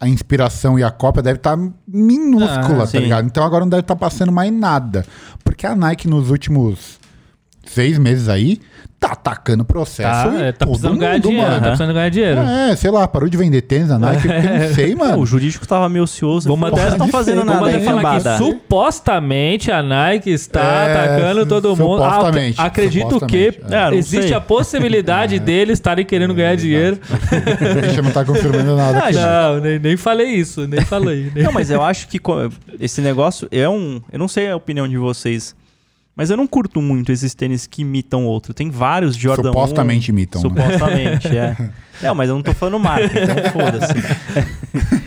[0.00, 1.56] a inspiração e a cópia deve estar
[1.86, 3.24] minúscula, Ah, tá ligado?
[3.26, 5.04] Então agora não deve estar passando mais nada.
[5.44, 6.98] Porque a Nike nos últimos
[7.66, 8.60] seis meses aí
[9.00, 10.30] tá atacando processo.
[10.30, 11.60] Tá, é, tá precisando ganhar mundo, dinheiro, mano.
[11.60, 12.40] tá precisando ganhar dinheiro.
[12.40, 15.18] É, sei lá, parou de vender tênis na Nike, porque eu não sei, Não, mano.
[15.18, 16.48] o jurídico tava meio ocioso.
[16.48, 21.46] Vamos até- não estão fazendo nada aí, falar que supostamente a Nike está É, atacando
[21.46, 22.02] todo mundo.
[22.02, 23.94] Ah, supostamente, ac- acredito que supostamente, é.
[23.94, 24.36] É, existe sei.
[24.36, 26.98] a possibilidade deles estarem querendo ganhar dinheiro.
[27.82, 29.14] Deixa não tá confirmando nada aqui.
[29.16, 31.30] Não, nem, nem falei isso, nem falei.
[31.34, 32.20] nem- Não, mas eu acho que
[32.80, 34.00] esse negócio é um.
[34.12, 35.54] Eu não sei a opinião de vocês.
[36.14, 38.52] Mas eu não curto muito esses tênis que imitam outro.
[38.52, 39.52] Tem vários Jordan 1.
[39.52, 40.48] Supostamente imitam, né?
[40.48, 41.56] Supostamente, é.
[42.02, 43.92] Não, mas eu não tô falando marca, então foda-se.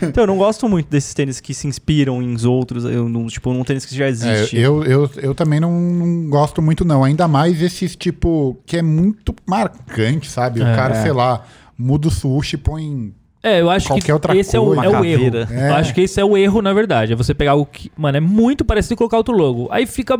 [0.02, 2.84] então eu não gosto muito desses tênis que se inspiram em outros.
[2.86, 4.56] Eu não, tipo, num tênis que já É, existe.
[4.56, 7.04] eu, eu, eu também não, não gosto muito, não.
[7.04, 10.60] Ainda mais esses, tipo, que é muito marcante, sabe?
[10.60, 10.74] O É.
[10.74, 11.44] cara, sei lá,
[11.76, 13.12] muda o sushi e põe.
[13.42, 14.84] É, eu acho Qualquer que outra esse é o, coisa.
[14.84, 15.36] é o erro.
[15.50, 15.70] É.
[15.70, 17.12] Eu acho que esse é o erro, na verdade.
[17.12, 17.92] É você pegar o que.
[17.96, 19.68] Mano, é muito parecido e colocar outro logo.
[19.70, 20.18] Aí fica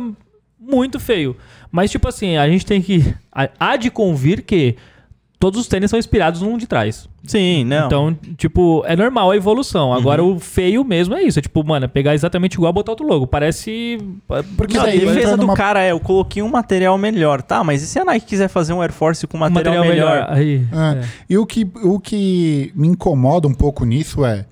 [0.67, 1.35] muito feio.
[1.71, 3.13] Mas, tipo assim, a gente tem que.
[3.59, 4.75] há- de convir que
[5.39, 7.07] todos os tênis são inspirados num de trás.
[7.23, 7.85] Sim, não.
[7.87, 9.93] Então, tipo, é normal a evolução.
[9.93, 11.37] Agora, o feio mesmo é isso.
[11.37, 13.27] É tipo, mano, é pegar exatamente igual e botar outro logo.
[13.27, 13.97] Parece.
[14.55, 17.63] Porque Não, a defesa do numa- cara é, eu coloquei um material melhor, tá?
[17.63, 20.25] Mas e se a Nike quiser fazer um Air Force com um material, melhor?
[20.29, 20.99] Aí, É.
[21.01, 21.07] é.
[21.29, 24.45] E o que, o que me incomoda um pouco nisso é.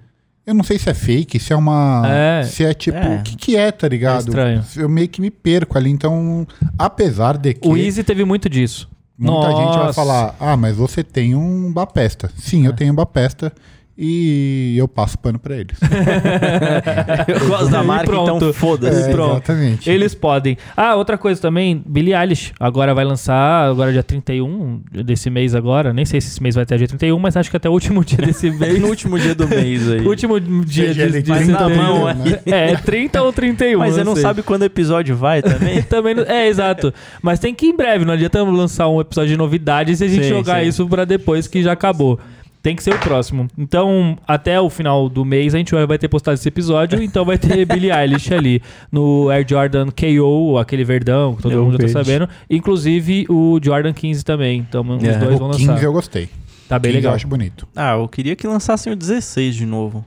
[0.45, 2.03] Eu não sei se é fake, se é uma.
[2.05, 2.43] É.
[2.43, 2.97] Se é tipo.
[2.97, 3.17] É.
[3.17, 4.25] O que, que é, tá ligado?
[4.25, 4.65] É estranho.
[4.77, 5.89] Eu meio que me perco ali.
[5.89, 6.45] Então,
[6.77, 7.67] apesar de que.
[7.67, 8.87] O Easy teve muito disso.
[9.17, 9.93] Muita gente vai Nossa.
[9.93, 12.29] falar, ah, mas você tem um Bapesta.
[12.37, 13.51] Sim, eu tenho um Bapesta
[13.97, 15.77] e eu passo pano pra eles.
[17.27, 18.35] Eu gosto da marca, pronto.
[18.35, 19.09] então foda-se.
[19.09, 19.35] É, pronto.
[19.35, 19.89] exatamente.
[19.89, 20.57] Eles podem.
[20.75, 25.93] Ah, outra coisa também, Billie Eilish agora vai lançar, agora dia 31 desse mês agora,
[25.93, 28.03] nem sei se esse mês vai até dia 31, mas acho que até o último
[28.03, 28.79] dia desse mês.
[28.79, 30.01] no último dia do mês aí.
[30.05, 32.39] último dia de, de 31, mão, né?
[32.45, 33.79] É, é 30 ou 31.
[33.79, 34.21] Mas você não sei.
[34.21, 35.81] sabe quando o episódio vai também?
[35.83, 36.93] Também não- é, exato.
[37.21, 40.07] Mas tem que ir em breve, não adianta lançar um episódio de novidades e a
[40.07, 40.67] gente Sim, jogar sim.
[40.69, 42.19] isso pra depois que já acabou.
[42.65, 43.47] Tem que ser o próximo.
[43.55, 47.37] Então, até o final do mês a gente vai ter postado esse episódio, então vai
[47.37, 48.59] ter Billie Eilish ali
[48.91, 51.93] no Air Jordan KO, aquele verdão que todo Eu mundo já tá vejo.
[51.93, 52.27] sabendo.
[52.49, 54.65] Inclusive o Jordan 15 também.
[54.67, 55.15] Então, os É.
[55.19, 55.73] dois vão o lançar.
[55.73, 56.27] 15 eu gostei.
[56.67, 57.11] Tá bem 15 legal.
[57.11, 57.67] eu acho bonito.
[57.75, 60.03] Ah, eu queria que lançassem o 16 de novo.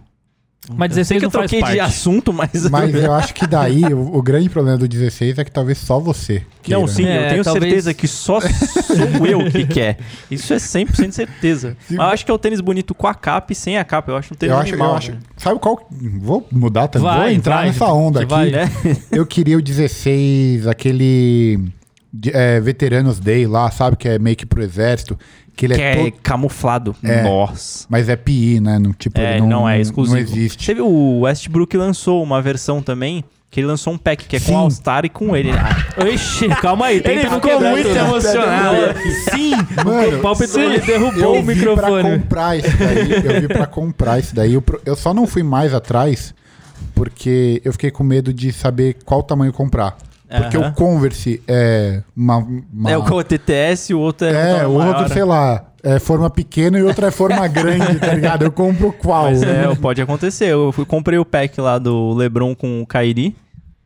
[0.76, 1.80] Mas Eu sei 16 que eu troquei de parte.
[1.80, 2.68] assunto, mas...
[2.70, 5.98] Mas eu acho que daí o, o grande problema do 16 é que talvez só
[5.98, 6.42] você.
[6.62, 6.80] queira.
[6.80, 9.98] Não, sim, É, eu tenho talvez- certeza que só sou eu que quer.
[10.30, 11.76] Isso é 100% certeza.
[11.88, 14.10] Mas eu acho que é o tênis bonito com a capa e sem a capa.
[14.12, 14.90] Eu acho um tênis Eu acho, animal.
[14.90, 15.12] eu acho.
[15.12, 15.18] né?
[15.36, 15.88] Sabe qual?
[16.20, 17.08] Vou mudar também.
[17.08, 18.30] Vai, vou entrar vai, nessa onda aqui.
[18.30, 18.70] vai, né?
[19.10, 21.58] Eu queria o 16, aquele
[22.12, 23.96] de- é, Veteranos Day lá, sabe?
[23.96, 25.18] Que é meio que pro exército.
[25.58, 26.12] Que ele Que é, é todo.
[26.22, 26.94] camuflado.
[27.02, 27.20] É.
[27.22, 27.84] Nossa.
[27.90, 28.78] Mas é PI, né?
[28.78, 30.14] Não, tipo, É, ele não, não, é exclusivo.
[30.16, 30.64] Não existe.
[30.64, 34.52] Teve o Westbrook lançou uma versão também, que ele lançou um pack que é Sim.
[34.52, 35.50] com All-Star e com ele.
[36.00, 37.02] Ah, Ixi, calma aí.
[37.04, 37.98] Ele não ficou muito tudo.
[37.98, 38.76] emocionado.
[39.34, 39.50] Sim,
[39.84, 40.60] Mano, o palpite sim.
[40.60, 42.18] ele derrubou eu o vi pra microfone.
[42.20, 43.10] comprar isso daí.
[43.34, 44.54] Eu vi pra comprar isso daí.
[44.54, 46.32] Eu, eu só não fui mais atrás
[46.94, 49.96] porque eu fiquei com medo de saber qual tamanho comprar.
[50.28, 50.68] Porque Aham.
[50.68, 52.36] o Converse é uma.
[52.36, 54.96] uma- É o TTS, o outro é, É, o maior.
[54.98, 58.42] outro, sei lá, é forma pequena e o outro é forma grande, tá ligado?
[58.44, 59.24] Eu compro qual?
[59.24, 60.46] Mas é, pode acontecer.
[60.52, 63.34] Eu fui, comprei o pack lá do LeBron com o Kairi,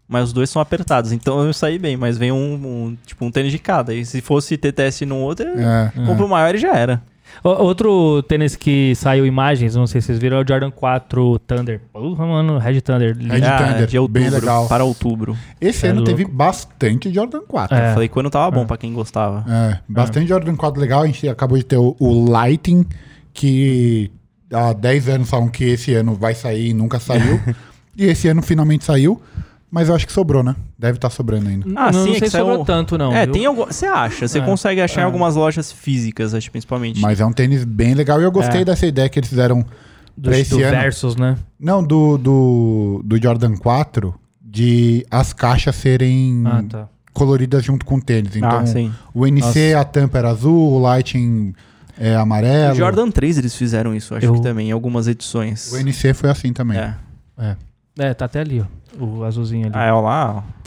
[0.09, 1.13] mas os dois são apertados.
[1.13, 3.95] Então eu saí bem, mas vem um, um- tipo um tênis de cada.
[3.95, 5.93] E se fosse TTS no outro, eu É.
[6.07, 7.01] compro o maior e já era.
[7.45, 11.39] O- Outro tênis que saiu imagens, não sei se vocês viram, é o Jordan 4
[11.41, 11.81] Thunder.
[11.93, 13.17] Porra, mano, Red Thunder.
[13.17, 14.69] Red Ah, Thunder, de outubro bem legal.
[14.69, 15.37] para outubro.
[15.61, 16.11] Esse É ano louco.
[16.17, 17.77] teve bastante Jordan 4.
[17.77, 17.91] É.
[17.91, 19.45] Eu falei que quando tava bom pra quem gostava.
[19.49, 21.03] É, bastante Jordan 4 legal.
[21.03, 22.85] A gente acabou de ter o, o Lighting,
[23.33, 24.11] que
[24.53, 27.41] há 10 anos falam que esse ano vai sair e nunca saiu.
[27.97, 29.21] e esse ano finalmente saiu.
[29.75, 30.55] Mas eu acho que sobrou, né?
[30.79, 31.67] Deve estar sobrando ainda.
[31.75, 33.11] Ah, não, sim, não é sei que se saiu- sobrou tanto, não.
[33.11, 33.33] é, viu?
[33.33, 33.65] tem algum.
[33.65, 34.29] Você acha?
[34.29, 35.03] Você É, consegue achar é.
[35.05, 37.01] em algumas lojas físicas, acho, principalmente.
[37.01, 38.65] Mas é um tênis bem legal e eu gostei É.
[38.67, 39.65] dessa ideia que eles fizeram
[40.15, 40.71] do, pra esse do ano.
[40.71, 41.39] Versus, né?
[41.59, 46.89] Não, do, do, do Jordan 4, de as caixas serem Ah, tá.
[47.15, 48.37] coloridas junto com o tênis.
[48.37, 48.93] Então, ah, sim.
[49.15, 51.55] o NC, a tampa era azul, o Lighting
[51.99, 52.75] é amarelo.
[52.75, 55.73] O Jordan 3 eles fizeram isso, acho Eu- que também, em algumas edições.
[55.73, 56.77] O NC foi assim também.
[56.77, 56.95] É.
[57.39, 57.57] É.
[57.99, 59.05] É, tá até ali, ó.
[59.05, 59.75] O azulzinho ali.
[59.77, 60.63] Ah, é, ó lá, ó.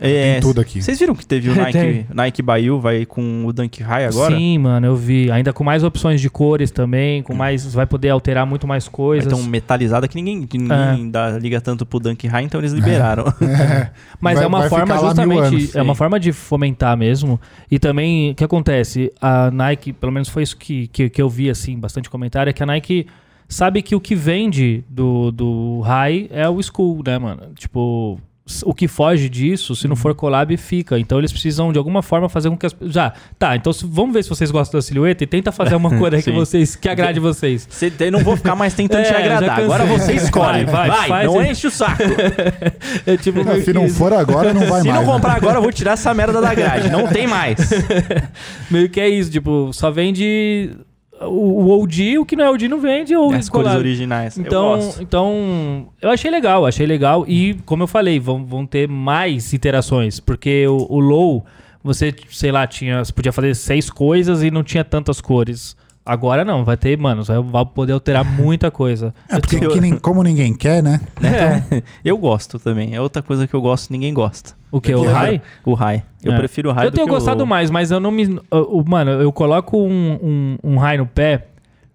[0.00, 0.80] É, Tem tudo aqui.
[0.80, 1.54] Vocês viram que teve o.
[1.58, 4.36] Nike, Nike Bayou, vai com o Dunk High agora?
[4.36, 5.28] Sim, mano, eu vi.
[5.28, 7.74] Ainda com mais opções de cores também, com mais.
[7.74, 9.32] Vai poder alterar muito mais coisas.
[9.32, 10.60] um metalizada que ninguém, que É.
[10.60, 13.24] ninguém dá, liga tanto pro Dunk High, então eles liberaram.
[13.42, 13.90] É.
[14.20, 17.40] Mas Vai- é uma forma justamente, anos, é uma forma de fomentar mesmo.
[17.68, 19.12] E também, o que acontece?
[19.20, 22.52] A Nike, pelo menos foi isso que, que, que eu vi, assim, bastante comentário, é
[22.52, 23.06] que a Nike
[23.48, 27.42] sabe que o que vende do, do high é o school, né, mano?
[27.58, 28.20] Tipo,
[28.64, 30.98] o que foge disso, se não for collab, fica.
[30.98, 32.74] Então eles precisam, de alguma forma, fazer com que as...
[32.86, 35.90] Já, tá, então se- vamos ver se vocês gostam da silhueta e tenta fazer uma
[35.98, 37.66] cor aí que vocês, que agrade vocês.
[37.70, 39.60] Cê- eu não vou ficar mais tentando te É, já agradar.
[39.60, 40.64] Agora você escolhe.
[40.64, 42.02] Vai, Vai, vai, não enche o saco.
[43.06, 43.96] É tipo meio Se não isso.
[43.96, 45.00] for agora, não vai Se mais.
[45.00, 45.12] não né?
[45.12, 46.88] comprar agora, eu vou tirar essa merda da grade.
[46.90, 47.58] Não tem mais.
[48.70, 50.70] Meio que é isso, tipo, só vende
[51.20, 54.36] o, o OG, o que não é OG não vende, ou As cores originais.
[54.36, 55.02] eu Então, gosto.
[55.02, 57.24] então, eu achei legal, achei legal.
[57.28, 60.20] E, como eu falei, vão, vão ter mais interações.
[60.20, 61.44] Porque o, o Low,
[61.82, 65.76] você, sei lá, tinha, você podia fazer seis coisas e não tinha tantas cores.
[66.08, 69.14] Agora não, vai ter, mano, vai, vai poder alterar muita coisa.
[69.28, 71.00] É porque Eu- que nem- como ninguém quer, né?
[71.22, 72.94] É, Eu gosto também.
[72.94, 74.54] É outra coisa que eu gosto, ninguém gosta.
[74.72, 74.94] o que?
[74.94, 75.40] O high?
[75.64, 76.02] O high.
[76.24, 76.36] Eu É.
[76.38, 77.46] prefiro o high Eu do tenho que o gostado low.
[77.46, 78.38] mais, mas eu não me.
[78.50, 81.46] o- o- mano, eu coloco um, um, um high no pé.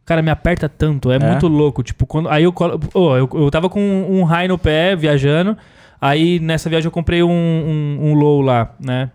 [0.06, 1.20] Cara, me aperta tanto, é, É?
[1.20, 1.82] muito louco.
[1.82, 2.30] Tipo, quando.
[2.30, 5.58] Aí eu, colo, oh, eu eu tava com um high no pé viajando.
[6.02, 9.10] Aí nessa viagem eu comprei um, um, um low lá, né?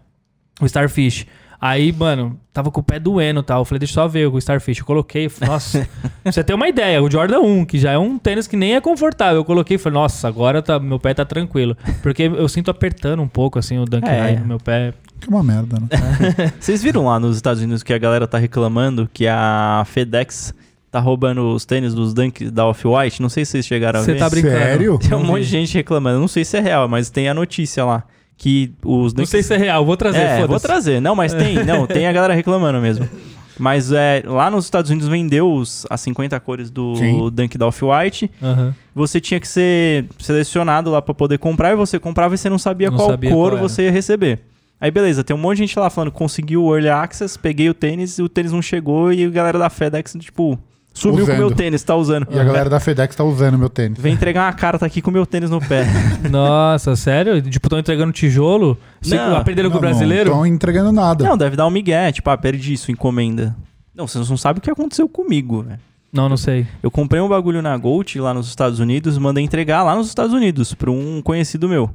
[0.60, 1.26] O Starfish.
[1.60, 3.60] Aí, mano, tava com o pé doendo e tal.
[3.60, 4.78] Eu falei, deixa eu só ver o Starfish.
[4.78, 5.88] Eu coloquei, nossa,
[6.24, 8.80] você ter uma ideia, o Jordan 1, que já é um tênis que nem é
[8.80, 9.36] confortável.
[9.38, 11.76] Eu coloquei e falei, nossa, agora tá, meu pé tá tranquilo.
[12.00, 14.20] Porque eu sinto apertando um pouco, assim, o Dunk É.
[14.20, 14.94] High no meu pé.
[15.20, 15.88] Que é uma merda, né?
[16.60, 20.54] Vocês viram lá nos Estados Unidos que a galera tá reclamando que a FedEx
[20.92, 23.20] tá roubando os tênis dos Dunk da Off-White.
[23.20, 24.18] Não sei se vocês chegaram a Você ver.
[24.20, 24.54] tá brincando.
[24.54, 24.98] Sério?
[24.98, 26.20] Tem um monte de gente reclamando.
[26.20, 28.04] Não sei se é real, mas tem a notícia lá.
[28.38, 31.00] Que os Não sei se é real, vou trazer, É, vou trazer.
[31.00, 31.64] Não, mas tem.
[31.64, 33.06] Não, tem a galera reclamando mesmo.
[33.58, 37.28] Mas é, lá nos Estados Unidos vendeu os, as 50 cores do Sim.
[37.32, 38.30] Dunk da Off-White.
[38.40, 38.72] Aham.
[38.94, 41.72] Você tinha que ser selecionado lá pra poder comprar.
[41.72, 44.38] E você comprava e você não sabia Não qual sabia cor qual você ia receber.
[44.80, 47.74] Aí beleza, tem um monte de gente lá falando conseguiu o Early Access, peguei o
[47.74, 50.56] tênis e o tênis não chegou e a galera da FedEx, tipo,
[50.94, 51.56] sumiu com o meu Usando.
[51.56, 52.26] tênis, tá usando.
[52.30, 53.98] E a galera da FedEx tá usando meu tênis.
[53.98, 55.84] Vem entregar uma carta aqui com o meu tênis no pé.
[56.30, 57.40] Nossa, sério?
[57.42, 58.76] Tipo, estão entregando tijolo?
[59.00, 59.36] Você Não.
[59.36, 60.30] aprenderam com o Não, brasileiro?
[60.30, 61.24] Não estão entregando nada.
[61.24, 63.54] não, deve dar um migué, tipo, ah, perdi isso, encomenda.
[63.94, 65.80] Não, vocês não sabem o que aconteceu comigo, velho.
[66.12, 66.66] Não, não sei.
[66.82, 70.32] Eu comprei um bagulho na Gold lá nos Estados Unidos, mandei entregar lá nos Estados
[70.32, 71.90] Unidos pra um conhecido meu.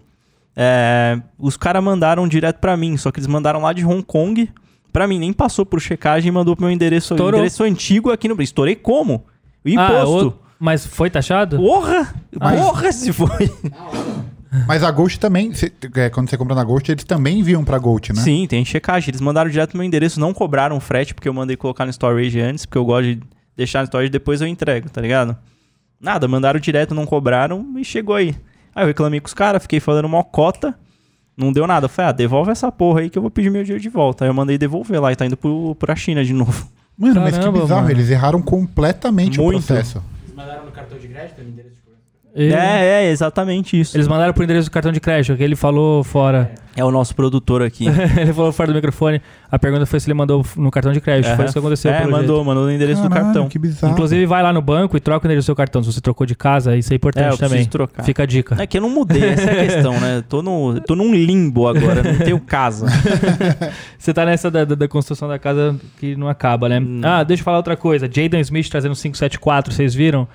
[0.56, 4.48] É, os caras mandaram direto pra mim, só que eles mandaram lá de Hong Kong
[4.94, 7.40] pra mim, nem passou por checagem e mandou pro meu endereço, Estourou.
[7.40, 8.46] endereço antigo aqui no Brasil.
[8.46, 9.16] Estourei como?
[9.66, 10.28] O Ah, imposto.
[10.30, 11.58] o- Mas foi taxado?
[11.58, 12.14] Porra!
[12.40, 13.52] Mas- Porra, se foi.
[14.68, 17.78] Mas a Ghost também, cê- é, quando você compra na Ghost, eles também enviam pra
[17.80, 18.22] Ghost, né?
[18.22, 19.10] Sim, tem checagem.
[19.10, 22.40] Eles mandaram direto pro meu endereço, não cobraram frete, porque eu mandei colocar no storage
[22.40, 23.20] antes, porque eu gosto de
[23.58, 25.36] deixar no storage depois eu entrego, tá ligado?
[26.00, 28.36] Nada, mandaram direto, não cobraram e chegou aí.
[28.76, 30.78] Aí eu reclamei com os caras, fiquei falando mó cota,
[31.38, 31.86] não deu nada.
[31.86, 34.26] Eu Falei, ah, devolve essa porra aí que eu vou pedir meu dinheiro de volta.
[34.26, 36.67] Aí eu mandei devolver lá e tá indo pro, pra China de novo.
[36.98, 37.91] Mano, mas que Caramba, bizarro, mano.
[37.93, 39.58] eles erraram completamente Muito.
[39.58, 40.04] o processo.
[40.24, 41.73] Vocês mandaram no cartão de crédito, endereço
[42.36, 43.96] É, é, exatamente isso.
[43.96, 46.52] Eles mandaram pro endereço do cartão de crédito, que ele falou fora.
[46.76, 47.86] É o nosso produtor aqui.
[48.19, 49.22] ele falou fora do microfone.
[49.52, 51.26] A pergunta foi se ele mandou no cartão de crédito.
[51.28, 51.43] Foi Aham.
[51.46, 51.91] isso que aconteceu.
[51.91, 52.46] É, pelo mandou, jeito.
[52.48, 53.48] mandou no endereço do Caralho, cartão.
[53.48, 53.93] que bizarro.
[53.93, 55.84] Inclusive, vai lá no banco e troca o endereço do seu cartão.
[55.84, 57.65] Se você trocou de casa, isso é É, importante eu preciso também.
[57.69, 58.04] trocar.
[58.04, 58.56] Fica a dica.
[58.60, 60.24] É que eu não mudei, essa é a questão, né?
[60.28, 62.88] Tô, no, tô num limbo agora, não tenho casa.
[63.98, 66.80] Você tá nessa da, da- da construção da casa que não acaba, né?
[66.80, 67.02] Hum.
[67.04, 68.08] Ah, deixa eu falar outra coisa.
[68.12, 70.28] Jaden Smith trazendo 574, vocês viram?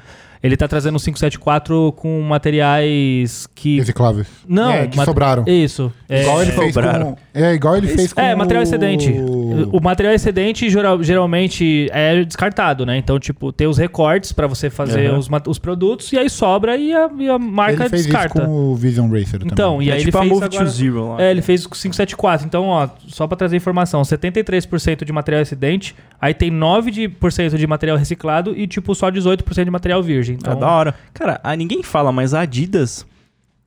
[0.43, 3.79] Ele tá trazendo um 574 com materiais que.
[3.79, 4.27] Recicláveis.
[4.49, 5.45] Não, É, que mat- sobraram.
[5.47, 5.93] Isso.
[6.09, 7.13] É, Igual ele fez sobraram.
[7.15, 7.17] com...
[7.41, 9.11] É, igual ele fez com É, material excedente.
[9.11, 12.97] o- O material excedente geral- geralmente é descartado, né?
[12.97, 15.19] Então, tipo, tem os recortes pra você fazer Aham.
[15.19, 18.39] os, os produtos e aí sobra e a, e a marca Ele fez descarta.
[18.39, 19.49] isso com o Vision Racer também.
[19.53, 20.65] Então, e é aí tipo ele a fez Move agora...
[20.65, 21.23] to Zero lá.
[21.23, 22.47] É, ele fez com 574.
[22.47, 27.97] Então, ó, só pra trazer informação, 73% de material excedente, aí tem 9% de, material
[27.97, 30.37] reciclado e, tipo, só 18% de material virgem.
[30.37, 30.95] Tá Então, da hora.
[31.13, 33.05] Cara, a, ninguém fala, mas a Adidas,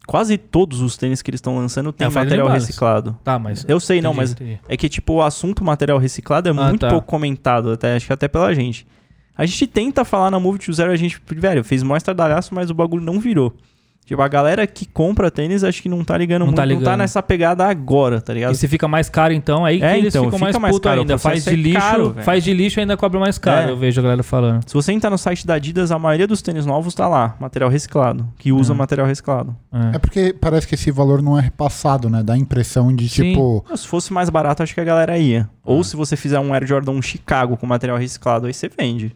[0.07, 3.17] quase todos os tênis que eles estão lançando tem É, material reciclado.
[3.23, 3.65] Tá, mas...
[3.67, 4.59] Eu sei, não, Entendi, mas entendi.
[4.67, 6.89] é que, tipo, o assunto material reciclado é Ah, muito tá.
[6.89, 8.85] pouco comentado, até, acho que até pela gente.
[9.37, 12.69] A gente tenta falar na Move to Zero, a gente, velho, fez mó estardalhaço, mas
[12.69, 13.53] o bagulho não virou.
[14.05, 16.73] Tipo, a galera que compra tênis acho que não tá ligando Não muito, tá não
[16.75, 16.97] tá ligando.
[16.97, 18.51] nessa pegada agora, tá ligado?
[18.51, 20.73] E se fica mais caro, então, aí É, que eles então, ficam mais fica mais
[20.75, 21.17] putos caro, ainda.
[21.17, 23.71] Faz processo de é lixo, caro, faz de lixo e ainda cobra mais caro, É.
[23.71, 24.67] eu vejo a galera falando.
[24.67, 27.69] Se você entrar no site da Adidas, a maioria dos tênis novos tá lá, material
[27.69, 28.79] reciclado, que usa Uhum.
[28.79, 29.55] material reciclado.
[29.71, 29.95] É.
[29.95, 32.21] É porque parece que esse valor não é repassado, né?
[32.21, 33.31] Dá a impressão de, Sim.
[33.31, 33.63] tipo...
[33.75, 35.47] Se fosse mais barato, acho que a galera ia.
[35.63, 39.15] Ou se você fizer um Air Jordan 1 Chicago com material reciclado, aí você vende.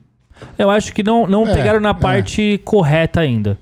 [0.58, 1.94] Eu acho que não, não É, pegaram na é.
[1.94, 3.58] parte correta ainda.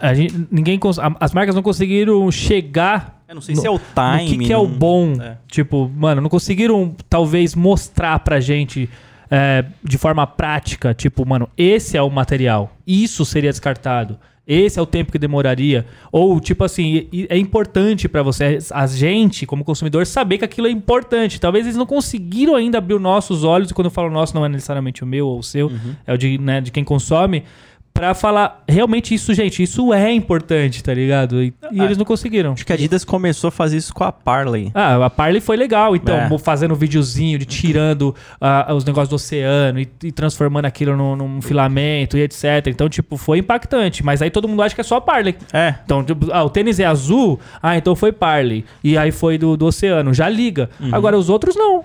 [0.00, 3.70] A gente, ninguém, cons- as marcas não conseguiram chegar Eu não sei No- se é
[3.70, 4.38] o time.
[4.38, 5.12] que, que é o bom.
[5.20, 5.36] É.
[5.48, 8.90] Tipo, mano, não conseguiram talvez mostrar pra gente
[9.30, 14.18] é, de forma prática, tipo, mano, esse é o material, isso seria descartado.
[14.44, 15.86] Esse é o tempo que demoraria.
[16.10, 20.70] Ou, tipo assim, é importante pra você, a gente, como consumidor, saber que aquilo é
[20.70, 21.40] importante.
[21.40, 24.44] Talvez eles não conseguiram ainda abrir os nossos olhos, e quando eu falo nosso, não
[24.44, 25.94] é necessariamente o meu ou o seu, Uhum.
[26.04, 27.44] é o de, né, de quem consome,
[27.92, 31.42] pra falar, realmente isso, gente, isso é importante, tá ligado?
[31.42, 32.52] E, e Ah, eles não conseguiram.
[32.52, 34.70] Acho que a Adidas começou a fazer isso com a Parley.
[34.74, 36.38] Ah, a Parley foi legal, então, É.
[36.38, 41.16] fazendo um videozinho de tirando ah, os negócios do oceano e, e transformando aquilo num,
[41.16, 42.66] num filamento e etc.
[42.68, 45.36] Então, tipo, foi impactante, mas aí todo mundo acha que é só a Parley.
[45.52, 45.74] É.
[45.84, 48.64] Então, tipo, ah, o tênis é azul, ah, então foi Parley.
[48.82, 50.70] E aí foi do, do oceano, já liga.
[50.80, 50.90] Uhum.
[50.92, 51.84] Agora os outros não,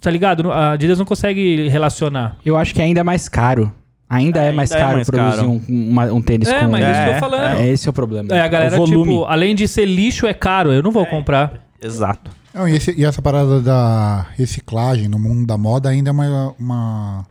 [0.00, 0.50] tá ligado?
[0.52, 2.36] A Adidas não consegue relacionar.
[2.44, 3.72] Eu acho que ainda é mais caro.
[4.10, 5.50] Ainda é, Ainda mais é caro mais produzir caro.
[5.50, 6.68] Um, uma- um tênis É, com...
[6.70, 7.58] mas É, isso que eu é, tô falando.
[7.58, 8.34] É, esse é o problema.
[8.34, 9.12] É, a galera, O volume.
[9.12, 11.52] tipo, além de ser lixo, é caro, eu não vou comprar.
[11.82, 12.30] Exato.
[12.54, 16.54] Não, e, esse- e essa parada da reciclagem no mundo da moda ainda é uma,
[16.58, 17.26] uma,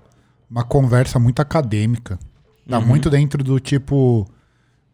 [0.50, 2.20] uma conversa muito acadêmica.
[2.70, 2.86] Tá Uhum.
[2.86, 4.28] muito dentro do tipo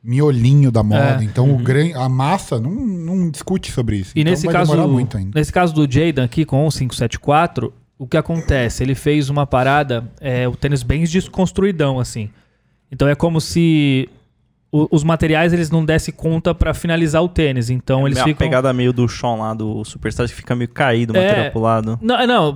[0.04, 1.20] miolinho da moda.
[1.22, 1.24] É.
[1.24, 1.96] Então o gran...
[1.96, 4.12] a massa não, não discute sobre isso.
[4.16, 4.74] E então nesse vai caso,
[5.18, 5.32] ainda.
[5.36, 7.74] nesse caso do Jaden aqui com o 574,
[8.04, 8.84] o que acontece?
[8.84, 12.30] Ele fez uma parada, é, o tênis bem desconstruidão, assim.
[12.92, 14.10] Então é como se
[14.72, 17.70] o- os materiais eles não dessem conta pra finalizar o tênis.
[17.70, 18.40] Então eles a ficam.
[18.46, 21.26] pegada meio do Sean lá, do Superstar, que fica meio caído, o É.
[21.28, 22.00] material pro lado.
[22.02, 22.50] Não, é, não,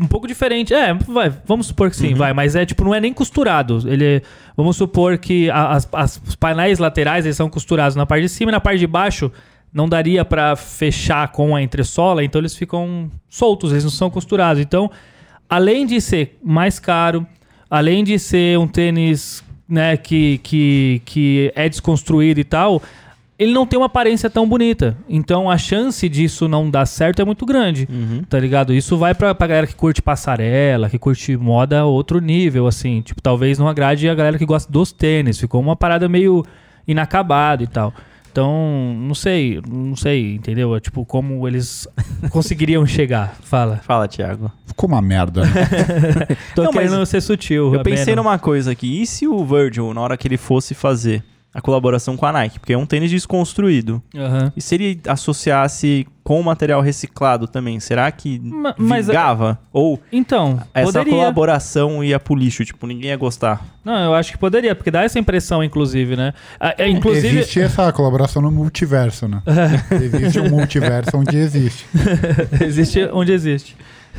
[0.00, 0.74] um pouco diferente.
[0.74, 3.82] É, vai, vamos supor que sim, vai, mas é tipo, não é nem costurado.
[3.88, 4.22] Ele,
[4.56, 8.50] vamos supor que as, as- os painéis laterais eles são costurados na parte de cima
[8.50, 9.30] e na parte de baixo
[9.72, 14.62] não daria pra fechar com a entressola, então eles ficam soltos, eles não são costurados.
[14.62, 14.90] Então,
[15.48, 17.26] além de ser mais caro,
[17.70, 22.82] além de ser um tênis né, que, que, que é desconstruído e tal,
[23.38, 24.96] ele não tem uma aparência tão bonita.
[25.08, 27.86] Então a chance disso não dar certo é muito grande.
[28.28, 28.74] Tá ligado?
[28.74, 33.00] Isso vai pra, pra galera que curte passarela, que curte moda outro nível, assim.
[33.00, 35.38] Tipo, talvez não agrade a galera que gosta dos tênis.
[35.38, 36.44] Ficou uma parada meio
[36.86, 37.94] inacabada e tal.
[38.30, 40.74] Então, não sei, não sei, entendeu?
[40.76, 41.88] É, Tipo, como eles
[42.30, 43.36] conseguiriam chegar.
[43.42, 43.78] Fala.
[43.78, 44.50] Fala, Thiago.
[44.66, 45.42] Ficou uma merda.
[46.54, 47.74] Tô Não, mas querendo ser sutil.
[47.74, 49.02] Eu pensei numa coisa aqui.
[49.02, 51.22] E se o Virgil, na hora que ele fosse fazer
[51.58, 52.58] a colaboração com a Nike?
[52.58, 54.02] Porque é um tênis desconstruído.
[54.16, 54.52] Aham.
[54.56, 59.58] E se ele associasse com o material reciclado também, será que Ma- mas- vingava?
[59.72, 61.12] Ou Então, essa poderia.
[61.12, 62.64] colaboração ia pro lixo?
[62.64, 63.64] Tipo, ninguém ia gostar.
[63.84, 66.34] Não, eu acho que poderia, porque dá essa impressão, inclusive, né?
[66.60, 69.42] É, inclusive, Existe essa colaboração no multiverso, né?
[69.90, 71.86] existe um multiverso onde existe.
[72.60, 73.76] existe onde existe.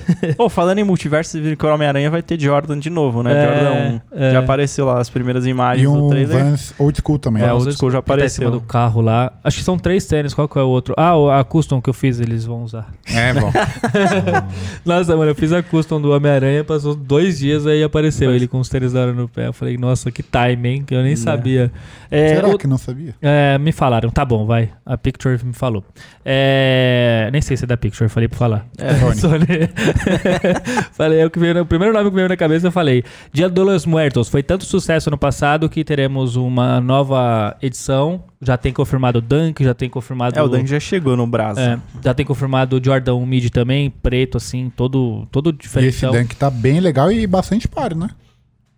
[0.38, 3.32] Pô, falando em multiverso, você viu que o Homem-Aranha vai ter Jordan de novo, né?
[3.34, 4.22] É, Jordan 1.
[4.24, 4.32] é.
[4.34, 6.44] Já apareceu lá as primeiras imagens E do um trailer.
[6.44, 7.44] Vans old school também.
[7.44, 8.48] É, o old school já tá apareceu.
[8.48, 9.32] cima do carro lá.
[9.44, 10.94] Acho que são três tênis, qual que é o outro?
[10.98, 12.88] Ah, a custom que eu fiz, eles vão usar.
[13.08, 13.52] É, bom.
[14.86, 18.60] Nossa, mano, eu fiz a custom do Homem-Aranha, passou dois dias aí apareceu ele com
[18.60, 19.48] os tênis da hora no pé.
[19.48, 20.84] Eu falei, nossa, que time, hein?
[20.86, 21.72] Que eu nem sabia.
[22.12, 23.14] É, Será o- que não sabia?
[23.22, 24.70] É, me falaram, tá bom, vai.
[24.86, 25.84] A Picture me falou.
[26.26, 28.66] É, nem sei se é da Picture, falei pra falar.
[28.78, 29.46] É, Sony.
[30.94, 33.04] falei, eu que veio, no- o primeiro nome que veio na cabeça eu falei.
[33.32, 34.30] Dia de los Muertos.
[34.30, 38.24] Foi tanto sucesso no passado que teremos uma nova edição.
[38.42, 40.38] Já tem confirmado o Dunk, já tem confirmado.
[40.40, 41.60] É, o Dunk já chegou no braço.
[41.60, 45.60] É, já tem confirmado o Jordan 1 Mid também, preto, assim, todo, todo E esse
[45.60, 46.12] diferencial.
[46.14, 48.08] Dunk tá bem legal e bastante par, né?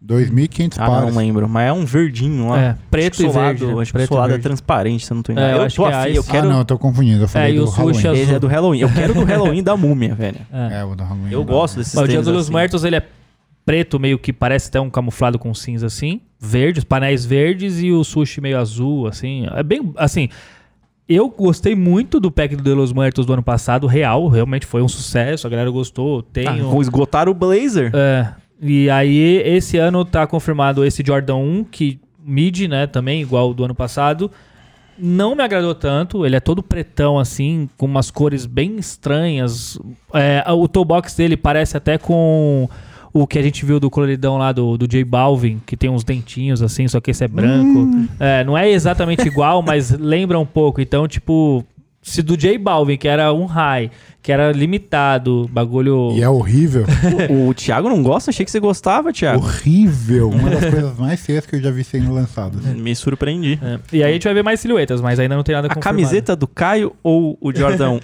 [0.04, 1.10] 2.500 Ah, pares.
[1.14, 1.48] não lembro.
[1.48, 2.60] Mas é um verdinho lá.
[2.60, 3.74] É, preto que e verde, né?
[3.82, 4.44] Acho que Preto o e solado é verde.
[4.44, 5.54] transparente, se eu não tô É, enganado.
[5.54, 6.48] eu eu acho tô que é afim, eu quero...
[6.48, 7.24] Ah, não, eu tô confundindo.
[7.24, 7.98] Eu falei É, do o sushi Halloween.
[8.00, 8.14] azul.
[8.16, 8.80] Esse é do Halloween.
[8.80, 10.38] Eu quero do Halloween da múmia, velho.
[10.52, 10.80] É.
[10.80, 11.32] É, o do Halloween.
[11.32, 11.46] Eu não.
[11.46, 12.52] gosto desses o Dia dos assim.
[12.52, 13.04] Muertos, ele é
[13.64, 17.92] preto, meio que parece até um camuflado com cinza assim, verde, os painéis verdes e
[17.92, 19.46] o sushi meio azul, assim.
[19.54, 20.30] É bem, assim,
[21.08, 24.82] eu gostei muito do pack do De Los Muertos do ano passado, real, realmente foi
[24.82, 27.92] um sucesso, a galera gostou, tem Ah, um- vão esgotar o Blazer.
[27.94, 33.50] É, e aí esse ano tá confirmado esse Jordan 1, que mid, né, também, igual
[33.50, 34.30] o do ano passado.
[34.98, 39.80] Não me agradou tanto, ele é todo pretão assim, com umas cores bem estranhas.
[40.14, 42.70] É, o toe box dele parece até com
[43.12, 46.04] o que a gente viu do coloridão lá do, do J Balvin, que tem uns
[46.04, 47.90] dentinhos assim, só que esse é branco.
[48.20, 50.80] É, não é exatamente igual, mas lembra um pouco.
[50.80, 51.66] Então, tipo,
[52.02, 53.90] se do J Balvin, que era um high,
[54.22, 56.12] que era limitado, bagulho.
[56.16, 56.86] E é horrível.
[57.30, 58.30] O, o Thiago não gosta?
[58.30, 59.44] Achei que você gostava, Thiago.
[59.44, 60.30] horrível.
[60.30, 62.64] Uma das coisas mais feias que eu já vi sendo lançadas.
[62.66, 63.60] Me surpreendi.
[63.64, 63.80] É.
[63.92, 65.98] E aí a gente vai ver mais silhuetas, mas ainda não tem nada A confirmado.
[65.98, 68.00] camiseta do Caio ou o Jordan 1?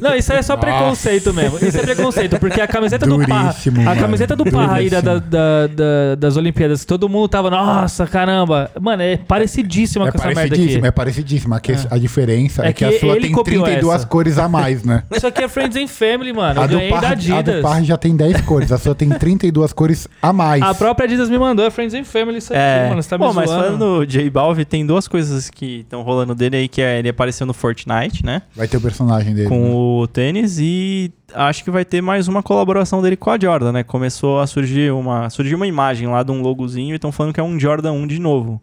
[0.00, 1.58] Não, isso aí é só preconceito mesmo.
[1.58, 3.48] Isso é preconceito, porque a camiseta do Parra.
[3.50, 5.30] Duríssimo, A camiseta do Parra aí da, da- Duríssimo.
[5.30, 8.70] da- da- das Olimpíadas, todo mundo tava, nossa, caramba.
[8.80, 10.48] Mano, é parecidíssima É com essa merda aqui.
[10.50, 11.54] parecidíssimo, é parecidíssimo.
[11.54, 14.06] A, que- a diferença é, É que, que a sua tem copiou 32 essa.
[14.06, 15.02] cores a mais, né?
[15.10, 16.60] Isso aqui é Friends and Family, mano.
[16.60, 17.62] A Eu ganhei da Parra, a do Adidas.
[17.62, 20.62] Parra já tem 10 cores, a sua tem 32 cores a mais.
[20.62, 23.02] A própria Adidas me mandou, é Friends and Family isso aqui, É, mano.
[23.02, 23.64] Você tá me Bom, mas zoando.
[23.64, 27.08] falando do J Balvin, tem duas coisas que estão rolando dele aí, que é ele
[27.08, 28.42] apareceu no Fortnite, né?
[28.54, 29.48] Vai ter o personagem dele.
[29.48, 29.56] né?
[29.56, 33.72] Com o tênis e acho que vai ter mais uma colaboração dele com a Jordan,
[33.72, 33.82] né?
[33.82, 37.40] Começou a surgir uma, surgiu uma imagem lá de um logozinho e estão falando que
[37.40, 38.60] é um Jordan 1 de novo.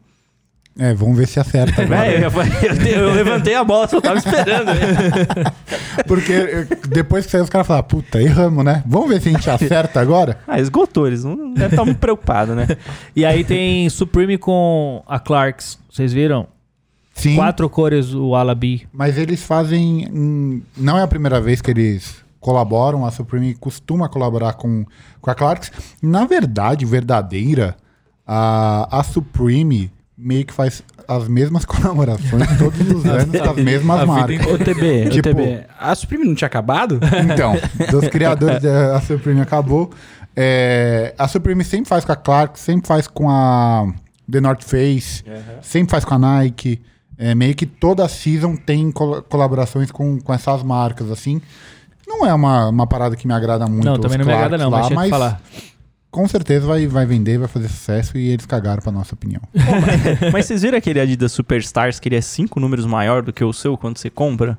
[0.80, 2.02] É, vamos ver se acerta agora.
[2.02, 4.72] Véi, eu, eu- eu levantei a bola, só tava esperando.
[6.08, 8.84] Porque eh, depois que saiu, os caras falaram, puta, erramos, né?
[8.86, 10.40] Vamos ver se a gente acerta agora?
[10.48, 12.68] Ah, esgotou, eles não devem estar muito preocupados, né?
[13.16, 15.80] E aí tem Supreme com a Clarks.
[15.90, 16.48] Vocês viram?
[17.16, 17.36] Sim.
[17.36, 18.88] Quatro cores o Alabi.
[18.94, 20.62] Mas eles fazem.
[20.78, 23.04] Não é a primeira vez que eles colaboram.
[23.06, 24.86] A Supreme costuma colaborar com,
[25.20, 25.72] com a Clarks.
[26.02, 27.76] Na verdade, verdadeira,
[28.26, 34.06] a, a Supreme meio que faz as mesmas colaborações todos os anos com as mesmas
[34.08, 34.46] marcas.
[34.48, 37.00] Ô, TB, ô, Tipo- TB, a Supreme não tinha acabado?
[37.32, 37.54] Então,
[37.92, 39.92] dos criadores da a Supreme acabou.
[40.36, 43.88] É, a Supreme sempre faz com a Clark, sempre faz com a
[44.32, 45.24] The North Face,
[45.62, 46.82] sempre faz com a Nike.
[47.20, 51.42] É, meio que toda a season tem col- colaborações com, com essas marcas, assim.
[52.08, 53.84] Não é uma, uma parada que me agrada muito.
[53.86, 55.42] Não, também não me agrada não, lá, mas falar.
[56.12, 59.42] Com certeza vai, vai vender, vai fazer sucesso e eles cagaram pra nossa opinião.
[60.34, 63.54] Mas vocês viram aquele Adidas Superstars que ele é cinco números maior do que o
[63.54, 64.58] seu quando você compra?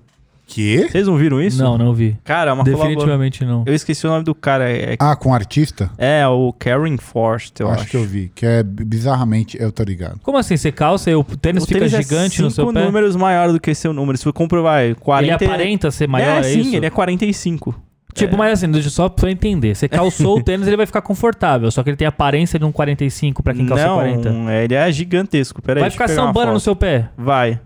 [0.51, 0.89] Que?
[0.89, 1.63] Vocês não viram isso?
[1.63, 2.17] Não, não vi.
[2.25, 3.65] Cara, é uma colabora- Definitivamente não.
[3.67, 4.71] Eu esqueci o nome do cara.
[4.71, 5.91] É, Ah, com artista?
[5.99, 7.91] é o Karen Forst, eu acho, acho.
[7.91, 8.33] que eu vi.
[8.35, 10.19] Que é bizarramente, eu tô ligado.
[10.23, 10.57] Como assim?
[10.57, 12.83] Você calça e o tênis O fica tênis é gigante no seu cinco pé?
[12.83, 14.17] números maior do que seu número.
[14.17, 15.45] Se você compra, vai, 40...
[15.45, 16.75] Ele aparenta ser maior, é, é, sim, isso?
[16.77, 17.79] ele é 45.
[18.19, 18.39] Tipo, É.
[18.39, 19.75] mas assim, deixa eu só pra eu entender.
[19.75, 21.71] Você calçou o tênis, ele vai ficar confortável.
[21.71, 24.29] Só que ele tem a aparência de um 45 pra quem calça não, 40.
[24.51, 25.63] é, ele é gigantesco.
[25.63, 27.09] Pera aí, vai deixa eu ficar sambando no seu pé.
[27.17, 27.61] Vai.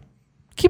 [0.55, 0.68] Que...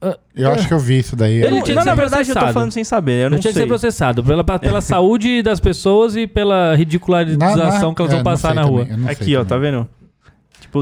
[0.00, 1.42] ah, Eu acho que eu vi isso daí.
[1.42, 3.24] Ele Eu, tinha não, na verdade, eu tô falando sem saber.
[3.24, 3.62] Eu não não tinha sei.
[3.62, 4.22] que ser processado.
[4.22, 8.62] Pela, pela saúde das pessoas e pela ridicularização que elas é, vão não passar na
[8.62, 8.84] rua.
[8.86, 9.72] também, não Aqui, sei ó, tá também.
[9.72, 9.88] vendo?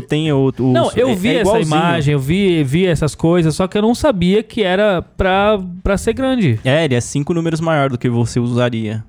[0.00, 0.52] Tipo, tem o.
[0.58, 1.66] o Não, eu é- vi é essa igualzinho.
[1.76, 5.96] imagem, eu vi, vi essas coisas, só que eu não sabia que era pra, pra
[5.98, 6.58] ser grande.
[6.64, 9.04] É, ele é cinco números maior do que você usaria.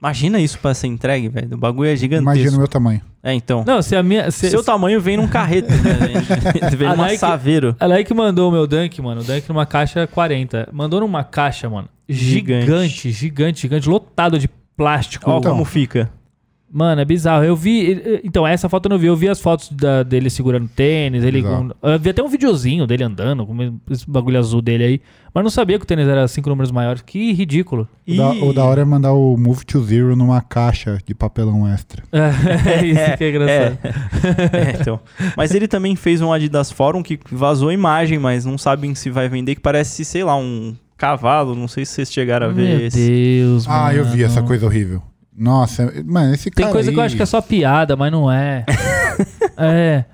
[0.00, 1.54] Imagina isso pra ser entregue, velho.
[1.54, 2.30] O bagulho é gigantesco.
[2.32, 3.00] Imagina o meu tamanho.
[3.22, 3.62] É, então.
[3.64, 4.32] Não, se a minha.
[4.32, 6.70] Se, Seu tamanho vem num carreto, né?
[6.76, 7.76] vem A numa Nike- saveiro.
[7.78, 9.20] Ela aí que mandou o meu Dunk, mano.
[9.20, 10.68] O Dunk numa caixa 40.
[10.72, 11.88] Mandou numa caixa, mano.
[12.08, 12.64] Gigante.
[12.66, 15.30] Gigante, gigante, gigante, lotado de plástico.
[15.30, 15.52] Ó, Então.
[15.52, 16.10] como fica.
[16.74, 17.44] Mano, é bizarro.
[17.44, 18.00] Eu vi.
[18.24, 19.06] Então, essa foto eu não vi.
[19.06, 21.22] Eu vi as fotos da- dele segurando tênis.
[21.22, 23.54] Ele com- eu vi até um videozinho dele andando com
[23.90, 25.00] esse bagulho azul dele aí.
[25.34, 27.02] Mas não sabia que o tênis era cinco números maiores.
[27.02, 27.86] Que ridículo.
[28.08, 31.68] O da, o da hora é mandar o Move to Zero numa caixa de papelão
[31.70, 32.02] extra.
[32.12, 33.78] É isso que é engraçado.
[34.52, 34.98] É, então.
[35.36, 39.10] Mas ele também fez um Adidas Forum que vazou a imagem, mas não sabem se
[39.10, 41.54] vai vender, que parece, sei lá, um cavalo.
[41.54, 42.96] Não sei se vocês chegaram a ver Meu esse.
[43.10, 43.84] Deus, mano.
[43.86, 45.02] Ah, eu vi essa coisa horrível.
[45.36, 46.94] Nossa, mano, esse Tem cara coisa aí...
[46.94, 48.64] que eu acho que é só piada, mas não é.
[49.56, 50.04] é.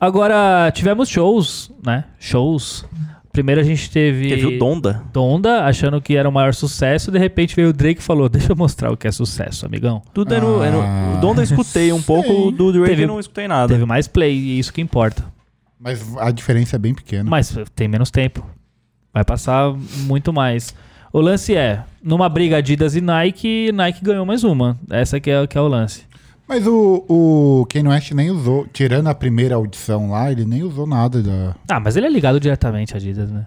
[0.00, 2.04] Agora, tivemos shows, né?
[2.18, 2.84] Shows.
[3.32, 4.28] Primeiro a gente teve.
[4.28, 5.02] Teve o Donda.
[5.12, 7.12] Donda, achando que era o maior sucesso.
[7.12, 10.02] De repente veio o Drake e falou: Deixa eu mostrar o que é sucesso, amigão.
[10.12, 13.04] Tudo é no, é no- Ah, O Donda eu escutei um pouco, do Drake Teve-
[13.04, 13.72] eu não escutei nada.
[13.72, 15.22] Teve mais play, e isso que importa.
[15.78, 17.28] Mas a diferença é bem pequena.
[17.28, 18.44] Mas tem menos tempo.
[19.14, 19.72] Vai passar
[20.06, 20.74] muito mais.
[21.12, 24.78] O lance é: numa briga Adidas e Nike, Nike ganhou mais uma.
[24.88, 26.02] Essa que é, que é o lance.
[26.46, 30.84] Mas o, o Kanye West nem usou, tirando a primeira audição lá, ele nem usou
[30.84, 31.54] nada da...
[31.68, 33.46] Ah, mas ele é ligado diretamente à Adidas, né?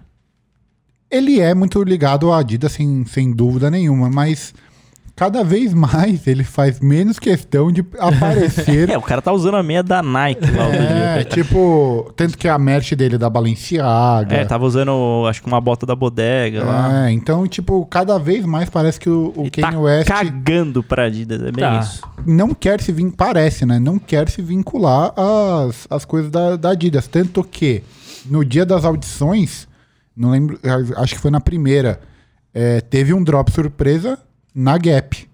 [1.12, 4.54] Ele é muito ligado à Adidas, sem, sem dúvida nenhuma, mas
[5.16, 8.90] cada vez mais ele faz menos questão de aparecer.
[8.94, 11.26] É, o cara tá usando a meia da Nike lá outro É, dia.
[11.26, 14.36] tipo, tanto que a merch dele é da Balenciaga.
[14.36, 17.08] É, tava usando, acho que uma bota da bodega lá.
[17.08, 21.06] É, então, tipo, cada vez mais parece que o, o Kanye tá West cagando pra
[21.06, 21.80] Adidas, é bem Tá.
[21.80, 22.02] isso.
[22.26, 23.80] não quer se vincular, parece, né?
[23.80, 27.08] Não quer se vincular às, às coisas da, da Adidas.
[27.08, 27.84] Tanto que
[28.26, 29.68] no dia das audições,
[30.16, 30.60] não lembro,
[30.98, 32.00] acho que foi na primeira,
[32.54, 34.18] é, teve um drop surpresa
[34.54, 35.28] na Gap.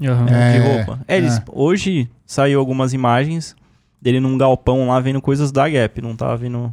[0.00, 0.28] Uhum.
[0.28, 1.00] É, de roupa.
[1.06, 1.42] É, eles, é.
[1.52, 3.54] Hoje saiu algumas imagens
[4.00, 6.72] dele num galpão lá vendo coisas da Gap, não tava vendo...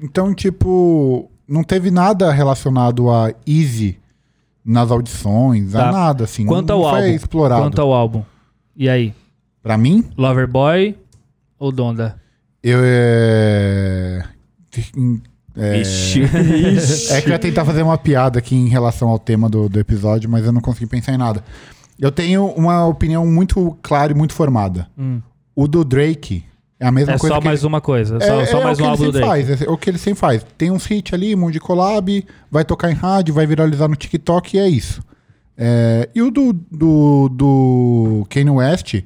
[0.00, 3.98] Então, tipo, não teve nada relacionado a Easy
[4.64, 5.88] nas audições, Tá.
[5.88, 6.46] a nada, assim.
[6.46, 7.14] Quanto não ao foi álbum.
[7.14, 7.62] explorado.
[7.62, 8.22] Quanto ao álbum.
[8.76, 9.14] E aí?
[9.62, 10.96] Pra mim, Loverboy
[11.58, 12.18] ou Donda?
[12.62, 14.24] eu é...
[15.56, 15.80] é...
[15.80, 16.22] Ixi.
[17.10, 19.78] É que eu ia tentar fazer uma piada aqui em relação ao tema do, do
[19.78, 21.42] episódio, mas eu não consegui pensar em nada.
[21.98, 24.88] Eu tenho uma opinião muito clara e muito formada.
[24.98, 25.20] Hum.
[25.54, 26.44] O do Drake
[26.78, 27.66] é a mesma É coisa só que mais ele...
[27.66, 28.16] uma coisa.
[28.16, 29.46] É, Só, só é mais o um que álbum ele do sempre Drake.
[29.46, 30.46] faz, é o que ele sempre faz.
[30.56, 33.96] Tem uns hits ali, um monte de collab, vai tocar em rádio, vai viralizar no
[33.96, 35.02] TikTok e é isso.
[35.58, 39.02] É, e o do, do, do Kanye West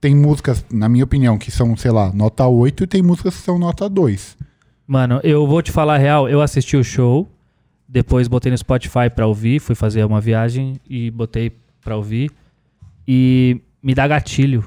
[0.00, 3.42] tem músicas, na minha opinião, que são, sei lá, nota 8 e tem músicas que
[3.42, 4.36] são nota 2.
[4.88, 6.30] Mano, eu vou te falar a real.
[6.30, 7.30] Eu assisti o show,
[7.86, 12.30] depois botei no Spotify pra ouvir, fui fazer uma viagem e botei pra ouvir.
[13.06, 14.64] E me dá gatilho,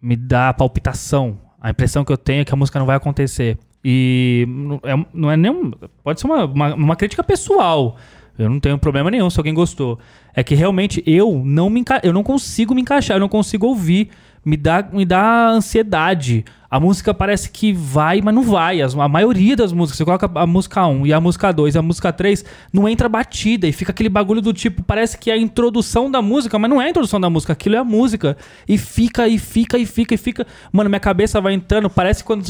[0.00, 1.40] me dá palpitação.
[1.60, 3.58] A impressão que eu tenho é que a música não vai acontecer.
[3.84, 5.72] E não é, não é nem.
[6.04, 7.96] Pode ser uma, uma, uma crítica pessoal.
[8.38, 9.98] Eu não tenho problema nenhum se alguém gostou.
[10.32, 14.10] É que realmente eu não me eu não consigo me encaixar, eu não consigo ouvir.
[14.44, 16.44] Me dá, me dá ansiedade.
[16.70, 18.82] A música parece que vai, mas não vai.
[18.82, 21.78] As- a maioria das músicas, você coloca a música 1 e a música 2 e
[21.78, 25.34] a música 3, não entra batida e fica aquele bagulho do tipo, parece que é
[25.34, 28.36] a introdução da música, mas não é a introdução da música, aquilo é a música.
[28.68, 30.46] E fica, e fica, e fica, e fica.
[30.70, 32.44] Mano, minha cabeça vai entrando, parece quando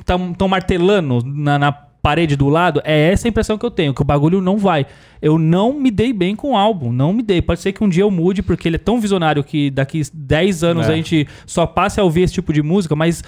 [0.00, 1.72] estão martelando na, na
[2.04, 2.82] parede do lado.
[2.84, 4.84] É essa a impressão que eu tenho, que o bagulho não vai.
[5.22, 7.40] Eu não me dei bem com o álbum, não me dei.
[7.40, 10.62] Pode ser que um dia eu mude, porque ele é tão visionário que daqui 10
[10.62, 10.92] anos É.
[10.92, 13.24] a gente só passe a ouvir esse tipo de música, mas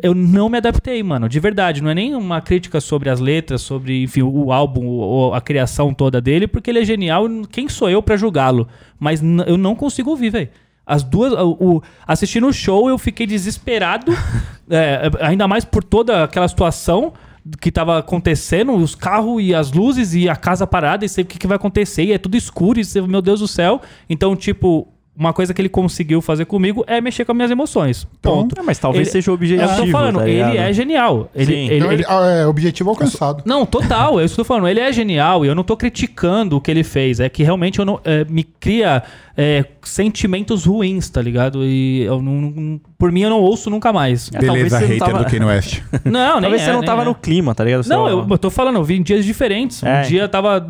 [0.00, 1.82] eu não me adaptei, mano, de verdade.
[1.82, 5.92] Não é nem uma crítica sobre as letras, sobre, enfim, o álbum ou a criação
[5.92, 7.24] toda dele, porque ele é genial.
[7.50, 8.68] Quem sou eu pra julgá-lo?
[9.00, 10.48] Mas eu não consigo ouvir, velho.
[10.86, 11.32] As duas.
[11.32, 14.12] O, o- assistindo o show, eu fiquei desesperado.
[14.70, 17.12] é, ainda mais por toda aquela situação
[17.60, 21.26] que tava acontecendo, os carros e as luzes e a casa parada, e sei o
[21.26, 23.80] que, que vai acontecer, e é tudo escuro, e você, meu Deus do céu.
[24.08, 28.06] Então, tipo, uma coisa que ele conseguiu fazer comigo é mexer com as minhas emoções.
[28.22, 28.58] Ponto.
[28.58, 29.70] É, mas talvez Ele- seja o objetivo.
[29.70, 31.28] Eu tô falando, tá ele é genial.
[31.34, 31.52] Ele, Sim.
[31.66, 33.42] ele- Então, ele- ele- ah, é, objetivo alcançado.
[33.44, 34.68] não, total, é isso que eu tô falando.
[34.68, 37.20] Ele é genial e eu não tô criticando o que ele fez.
[37.20, 39.02] É que realmente eu não, é, me cria
[39.36, 41.64] é, sentimentos ruins, tá ligado?
[41.64, 44.30] E eu não, não- por mim eu não ouço nunca mais.
[44.32, 45.82] É, Beleza, você não hater tava- do Kanye West.
[46.04, 47.04] Não, nem Talvez é, você não tava é.
[47.04, 47.78] no clima, tá ligado?
[47.78, 48.10] Não, Sei lá.
[48.22, 49.82] eu, eu tô falando, eu vi em dias diferentes.
[49.82, 49.98] É.
[49.98, 50.64] Um dia eu tava,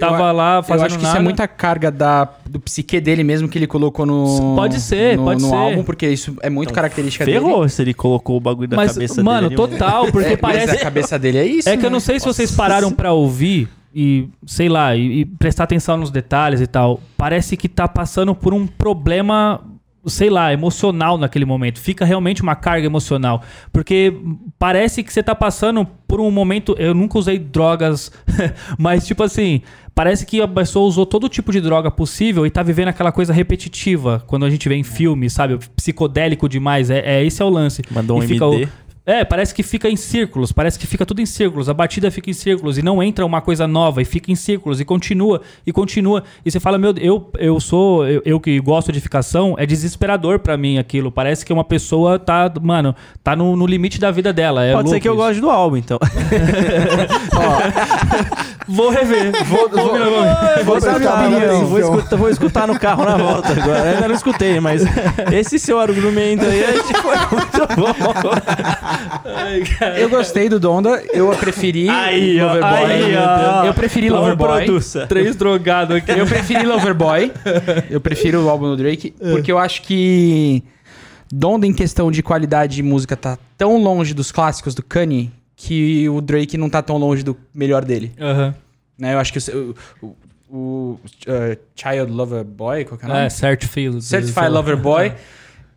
[0.00, 1.14] tava lá fazendo Eu acho que nada.
[1.14, 4.54] isso é muita carga da, do psique dele mesmo que ele colocou no.
[4.56, 5.54] Pode ser, no, pode no ser.
[5.54, 7.38] álbum, porque isso é muito característica dele.
[7.38, 9.60] Ferrou se ele colocou o bagulho da Mas, cabeça mano, dele.
[9.62, 10.76] ali, total, porque É, mas parece...
[10.76, 11.68] a cabeça dele é isso.
[11.68, 11.92] É que eu né?
[11.92, 16.10] não sei se vocês pararam pra ouvir e, sei lá, e, e prestar atenção nos
[16.10, 16.98] detalhes e tal.
[17.14, 19.60] Parece que tá passando por um problema,
[20.06, 21.78] sei lá, emocional naquele momento.
[21.80, 23.42] Fica realmente uma carga emocional.
[23.72, 24.12] Porque
[24.58, 26.74] parece que você tá passando por um momento.
[26.78, 28.10] Eu nunca usei drogas,
[28.78, 29.62] mas tipo assim.
[29.96, 33.32] Parece que a pessoa usou todo tipo de droga possível e tá vivendo aquela coisa
[33.32, 34.24] repetitiva.
[34.26, 35.56] Quando a gente vê em filme, sabe?
[35.76, 36.90] Psicodélico demais.
[36.90, 37.80] É, é esse é o lance.
[37.92, 38.64] Mandou um E fica MD.
[38.64, 38.68] o-
[39.06, 42.30] é, parece que fica em círculos, parece que fica tudo em círculos, a batida fica
[42.30, 45.72] em círculos e não entra uma coisa nova e fica em círculos e continua e
[45.72, 46.24] continua.
[46.44, 50.38] E você fala, meu, eu, eu sou, eu, eu que gosto de ficação, é desesperador
[50.38, 51.12] pra mim aquilo.
[51.12, 54.64] Parece que uma pessoa tá, mano, tá no, no limite da vida dela.
[54.64, 55.22] É Pode ser que eu isso.
[55.22, 55.98] goste do álbum, então.
[58.66, 59.32] Vou rever.
[59.44, 59.92] Vou, vou,
[60.64, 61.66] vou dar minha prestar opinião.
[61.66, 63.80] Vou escutar, vou escutar no carro na volta agora.
[63.80, 64.82] Eu ainda não escutei, mas
[65.32, 66.62] esse seu argumento aí
[67.02, 68.34] foi muito bom.
[69.98, 72.92] Eu gostei do Donda, eu preferi Aí, ó, Loverboy.
[72.92, 73.64] aí, ó.
[73.64, 74.64] Eu preferi Loverboy.
[74.64, 75.06] produça.
[75.06, 76.12] Três drogados aqui.
[76.12, 77.32] Eu preferi Loverboy.
[77.90, 80.62] Eu prefiro o álbum do Drake, porque eu acho que
[81.32, 85.30] Donda, em questão de qualidade de música, tá tão longe dos clássicos do Kanye
[85.66, 88.12] que o Drake não tá tão longe do melhor dele.
[88.20, 88.54] Aham.
[88.98, 89.14] Né?
[89.14, 90.16] Eu acho que o, o,
[90.48, 93.26] o, uh, Child Lover Boy, qual que é o nome?
[93.26, 94.02] É, Cert Field.
[94.04, 95.12] Certified Lover Boy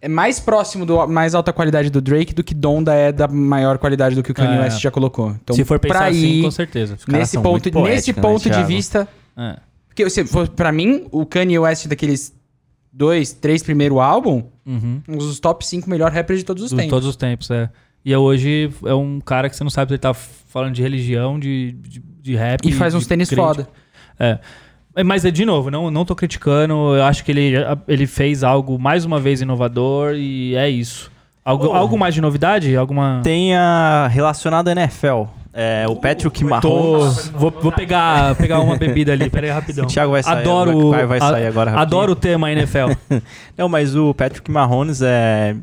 [0.01, 3.77] é mais próximo do mais alta qualidade do Drake do que Donda é da maior
[3.79, 4.61] qualidade do que o Kanye É.
[4.61, 5.31] West já colocou.
[5.31, 6.97] Então, Se for pensar assim, ir com certeza.
[7.07, 8.67] nesse ponto, poéticos, nesse né, ponto de Thiago?
[8.67, 9.57] vista, É.
[9.88, 12.31] porque se for para mim, o Kanye West daqueles
[12.93, 15.01] dois, três primeiro álbum, Uhum.
[15.07, 16.89] um dos top 5 melhores rappers de todos os De tempos.
[16.91, 17.69] todos os tempos, é.
[18.08, 20.82] E é hoje é um cara que você não sabe se ele tá falando de
[20.82, 22.62] religião, de, de, de rap.
[22.66, 23.47] E faz de uns tênis crítica.
[23.47, 23.68] foda.
[24.18, 24.39] É.
[24.95, 26.95] É, Mas, é, de novo, não, não tô criticando.
[26.95, 27.51] Eu acho que ele,
[27.86, 31.12] ele fez algo mais uma vez inovador e é isso.
[31.43, 31.74] Algo, Oh.
[31.74, 32.76] algo mais de novidade?
[32.78, 33.20] Alguma.
[33.26, 35.26] Tem a relacionada à NFL.
[35.53, 37.28] É, o Patrick Tô, Mahomes.
[37.36, 39.84] vou, vou pegar, pegar uma bebida ali, peraí rapidão.
[39.84, 41.82] O Thiago vai sair, Adoro, vai- vai sair agora rapidinho.
[41.99, 42.91] Adoro o tema NFL.
[43.58, 45.55] Não, mas o Patrick Mahomes é.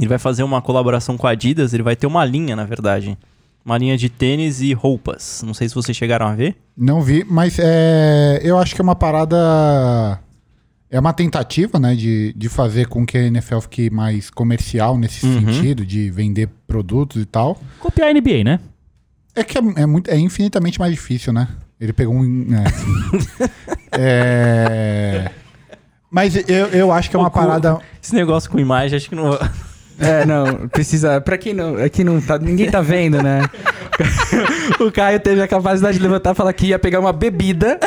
[0.00, 3.16] Ele vai fazer uma colaboração com a Adidas, ele vai ter uma linha, na verdade.
[3.64, 5.42] Uma linha de tênis e roupas.
[5.46, 6.56] Não sei se vocês chegaram a ver.
[6.76, 10.18] Não vi, mas é, eu acho que é uma parada.
[10.90, 15.24] É uma tentativa, né, de, de fazer com que a NFL fique mais comercial nesse
[15.26, 15.40] Uhum.
[15.54, 17.60] sentido, de vender produtos e tal.
[17.78, 18.58] Copiar a NBA, né?
[19.36, 21.46] É que é, é muito, é infinitamente mais difícil, né?
[21.78, 22.46] Ele pegou um.
[22.54, 23.50] É.
[23.92, 25.30] É,
[26.10, 27.78] Mas eu, eu acho que é uma parada.
[28.02, 29.36] Esse negócio com imagem, acho que não.
[30.00, 31.20] É, não, precisa.
[31.20, 31.76] Pra quem não.
[31.76, 32.38] Aqui não tá.
[32.38, 33.42] Ninguém tá vendo, né?
[34.80, 37.78] o Caio teve a capacidade de levantar e falar que ia pegar uma bebida.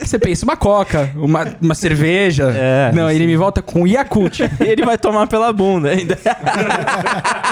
[0.00, 2.50] Você pensa, uma coca, uma, uma cerveja.
[2.56, 4.40] É, não, ele me volta com Yakult.
[4.60, 6.18] ele vai tomar pela bunda ainda.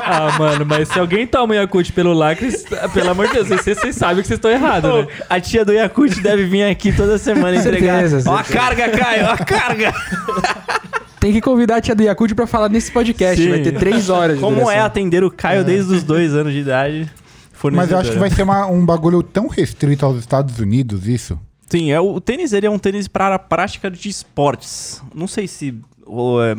[0.09, 2.53] Ah, mano, mas se alguém toma Yakult pelo lacre,
[2.95, 5.07] pelo amor de Deus, vocês, vocês sabem que vocês estão errados, né?
[5.29, 8.03] A tia do Yakult deve vir aqui toda semana entregar.
[8.03, 8.59] Certeza, Ó a certeza.
[8.59, 9.93] carga, Caio, ó a carga.
[11.27, 13.43] Tem que convidar a tia do Yakult pra falar nesse podcast.
[13.43, 13.51] Sim.
[13.51, 16.61] Vai ter três horas de Como é atender o Caio desde os dois anos de
[16.61, 17.11] idade.
[17.73, 21.37] Mas eu acho que vai ser uma- um bagulho tão restrito aos Estados Unidos, isso.
[21.69, 25.03] Sim, é, o tênis ele é um tênis para a prática de esportes.
[25.13, 25.75] Não sei se.
[26.05, 26.55] ou, é,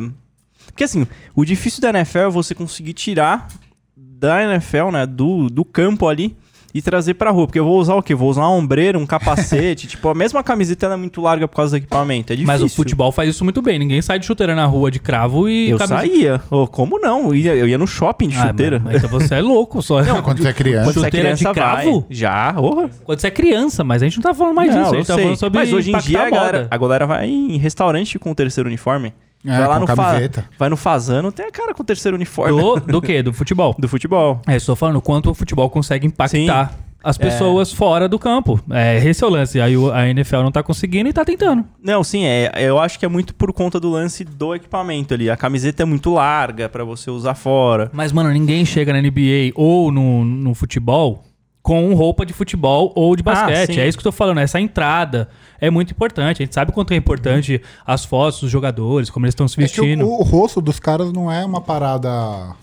[0.66, 3.48] Porque assim, o difícil da NFL é você conseguir tirar
[3.96, 5.06] da NFL, né?
[5.06, 6.36] Do, do campo ali
[6.74, 7.46] e trazer pra rua.
[7.46, 8.14] Porque eu vou usar o quê?
[8.14, 9.86] Vou usar uma ombreira, um capacete.
[9.88, 12.32] tipo, a mesma camiseta ela é muito larga por causa do equipamento.
[12.32, 12.46] É difícil.
[12.46, 13.78] Mas o futebol faz isso muito bem.
[13.78, 15.70] Ninguém sai de chuteira na rua de cravo e.
[15.70, 16.40] Eu saía.
[16.50, 17.28] Ô, como não?
[17.28, 18.78] Eu ia, eu ia no shopping de Ah, chuteira.
[18.78, 20.02] mano, então você é louco só.
[20.22, 20.84] Quando você é criança.
[20.84, 22.00] Quando você é chuteira de criança, cravo?
[22.00, 22.04] vai.
[22.10, 22.90] Já, orra.
[23.04, 24.94] Quando você é criança, mas a gente não tá falando mais Não, disso.
[24.94, 25.22] A gente tá sei.
[25.24, 28.34] falando sobre Mas hoje em dia a galera, a galera vai em restaurante com o
[28.34, 29.12] terceiro uniforme.
[29.46, 30.44] É, vai lá com no fa- camiseta.
[30.58, 33.22] vai no Fazano, tem a cara com o terceiro uniforme Do, do quê?
[33.22, 33.74] Do futebol.
[33.78, 34.40] do futebol.
[34.46, 36.74] É, estou falando o quanto o futebol consegue impactar.
[37.02, 38.60] as pessoas fora do campo.
[38.70, 39.60] É, esse é o lance.
[39.60, 41.64] Aí a NFL não tá conseguindo e tá tentando.
[41.82, 45.30] Não, sim, é, eu acho que é muito por conta do lance do equipamento ali.
[45.30, 47.88] A camiseta é muito larga pra você usar fora.
[47.92, 51.22] Mas, mano, ninguém chega na NBA ou no, no futebol
[51.68, 53.74] com roupa de futebol ou de basquete.
[53.74, 53.80] sim.
[53.80, 54.38] é isso que eu tô falando.
[54.38, 55.28] Essa entrada
[55.60, 56.42] é muito importante.
[56.42, 59.68] A gente sabe quanto é importante as fotos dos jogadores, como eles estão se É
[59.68, 60.06] que vestindo.
[60.06, 62.56] o, o rosto dos caras não é uma parada.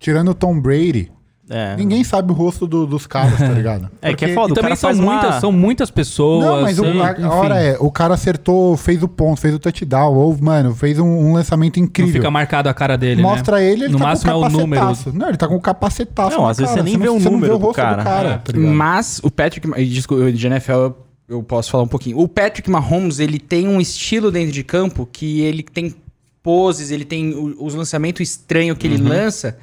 [0.00, 1.12] Tirando o Tom Brady,
[1.48, 1.76] É.
[1.76, 3.88] ninguém sabe o rosto do- dos caras, tá ligado?
[4.02, 4.48] É que é Porque- foda.
[4.48, 6.44] E o também são uma- muitas, são muitas pessoas.
[6.44, 7.22] Não, mas o, assim, a, enfim.
[7.24, 11.06] hora é, o cara acertou, fez o ponto, fez o touchdown, ou, mano, fez um,
[11.06, 12.14] um lançamento Não incrível.
[12.14, 13.64] fica marcado a cara dele, Mostra né?
[13.64, 14.82] ele, ele No tá máximo é com o o número.
[14.82, 15.16] capacetaço.
[15.16, 17.20] Não, ele tá com o capacetaço Não, às vezes cara, você nem vê não- o
[17.20, 17.96] você não número vê o do rosto cara.
[17.98, 18.38] do cara, É.
[18.38, 18.58] tá?
[18.58, 20.96] Mas o Patrick, e desculpa, de NFL eu,
[21.28, 22.18] eu posso falar um pouquinho.
[22.18, 25.94] O Patrick Mahomes, ele tem um estilo dentro de campo que ele tem
[26.42, 29.08] poses, ele tem o- os lançamentos estranhos que ele Uhum.
[29.08, 29.56] lança,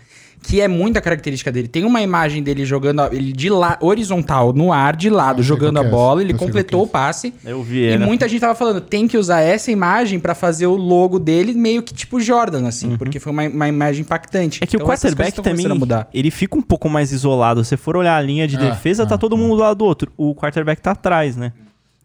[0.46, 1.68] que é muita característica dele.
[1.70, 5.80] Tem uma imagem dele jogando a- ele de lá horizontal no ar de lado, jogando
[5.80, 7.34] a é bola, ele Eu completou o passe.
[7.46, 8.06] Eu vi E ele.
[8.06, 11.82] muita gente tava falando, tem que usar essa imagem pra fazer o logo dele meio
[11.82, 14.60] que tipo Jordan, assim, porque foi uma, uma imagem impactante.
[14.60, 14.64] Uhum.
[14.64, 17.64] É que o Então, essas quarterback também, ele fica um pouco mais isolado.
[17.64, 19.78] Se você for olhar a linha de É, defesa, tá é, todo mundo do lado
[19.78, 20.12] do outro.
[20.18, 21.54] O quarterback tá atrás, né?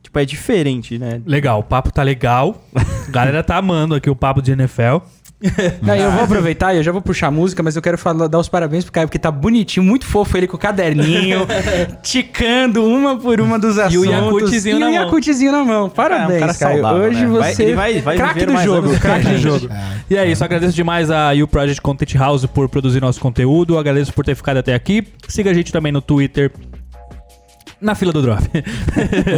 [0.00, 1.20] Tipo, é diferente, né?
[1.26, 2.62] Legal, o papo tá legal.
[2.74, 2.80] A
[3.10, 4.98] galera tá amando aqui o papo de NFL.
[5.80, 8.26] Não, eu vou aproveitar e eu já vou puxar a música, mas eu quero falar,
[8.26, 11.46] dar os parabéns pro Caio, porque tá bonitinho, muito fofo ele com o caderninho,
[12.02, 14.08] ticando uma por uma dos assuntos.
[14.08, 15.04] o Yakutzinho e na o mão.
[15.04, 15.88] Yakutzinho na mão.
[15.88, 16.82] Parabéns, É, um cara Caio.
[16.82, 17.38] saudável, Hoje né?
[17.38, 17.62] Vai- você...
[17.62, 19.42] ele vai- vai craque do jogo, craque do gente.
[19.42, 19.68] jogo.
[20.10, 23.78] E é isso, agradeço demais a U Project Content House por produzir nosso conteúdo.
[23.78, 25.06] Agradeço por ter ficado até aqui.
[25.28, 26.50] Siga a gente também no Twitter.
[27.80, 28.42] Na fila do drop.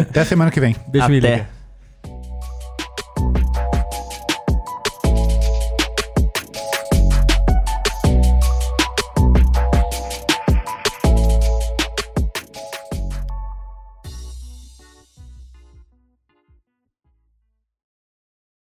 [0.08, 0.74] Até semana que vem.
[0.90, 1.59] Me Até.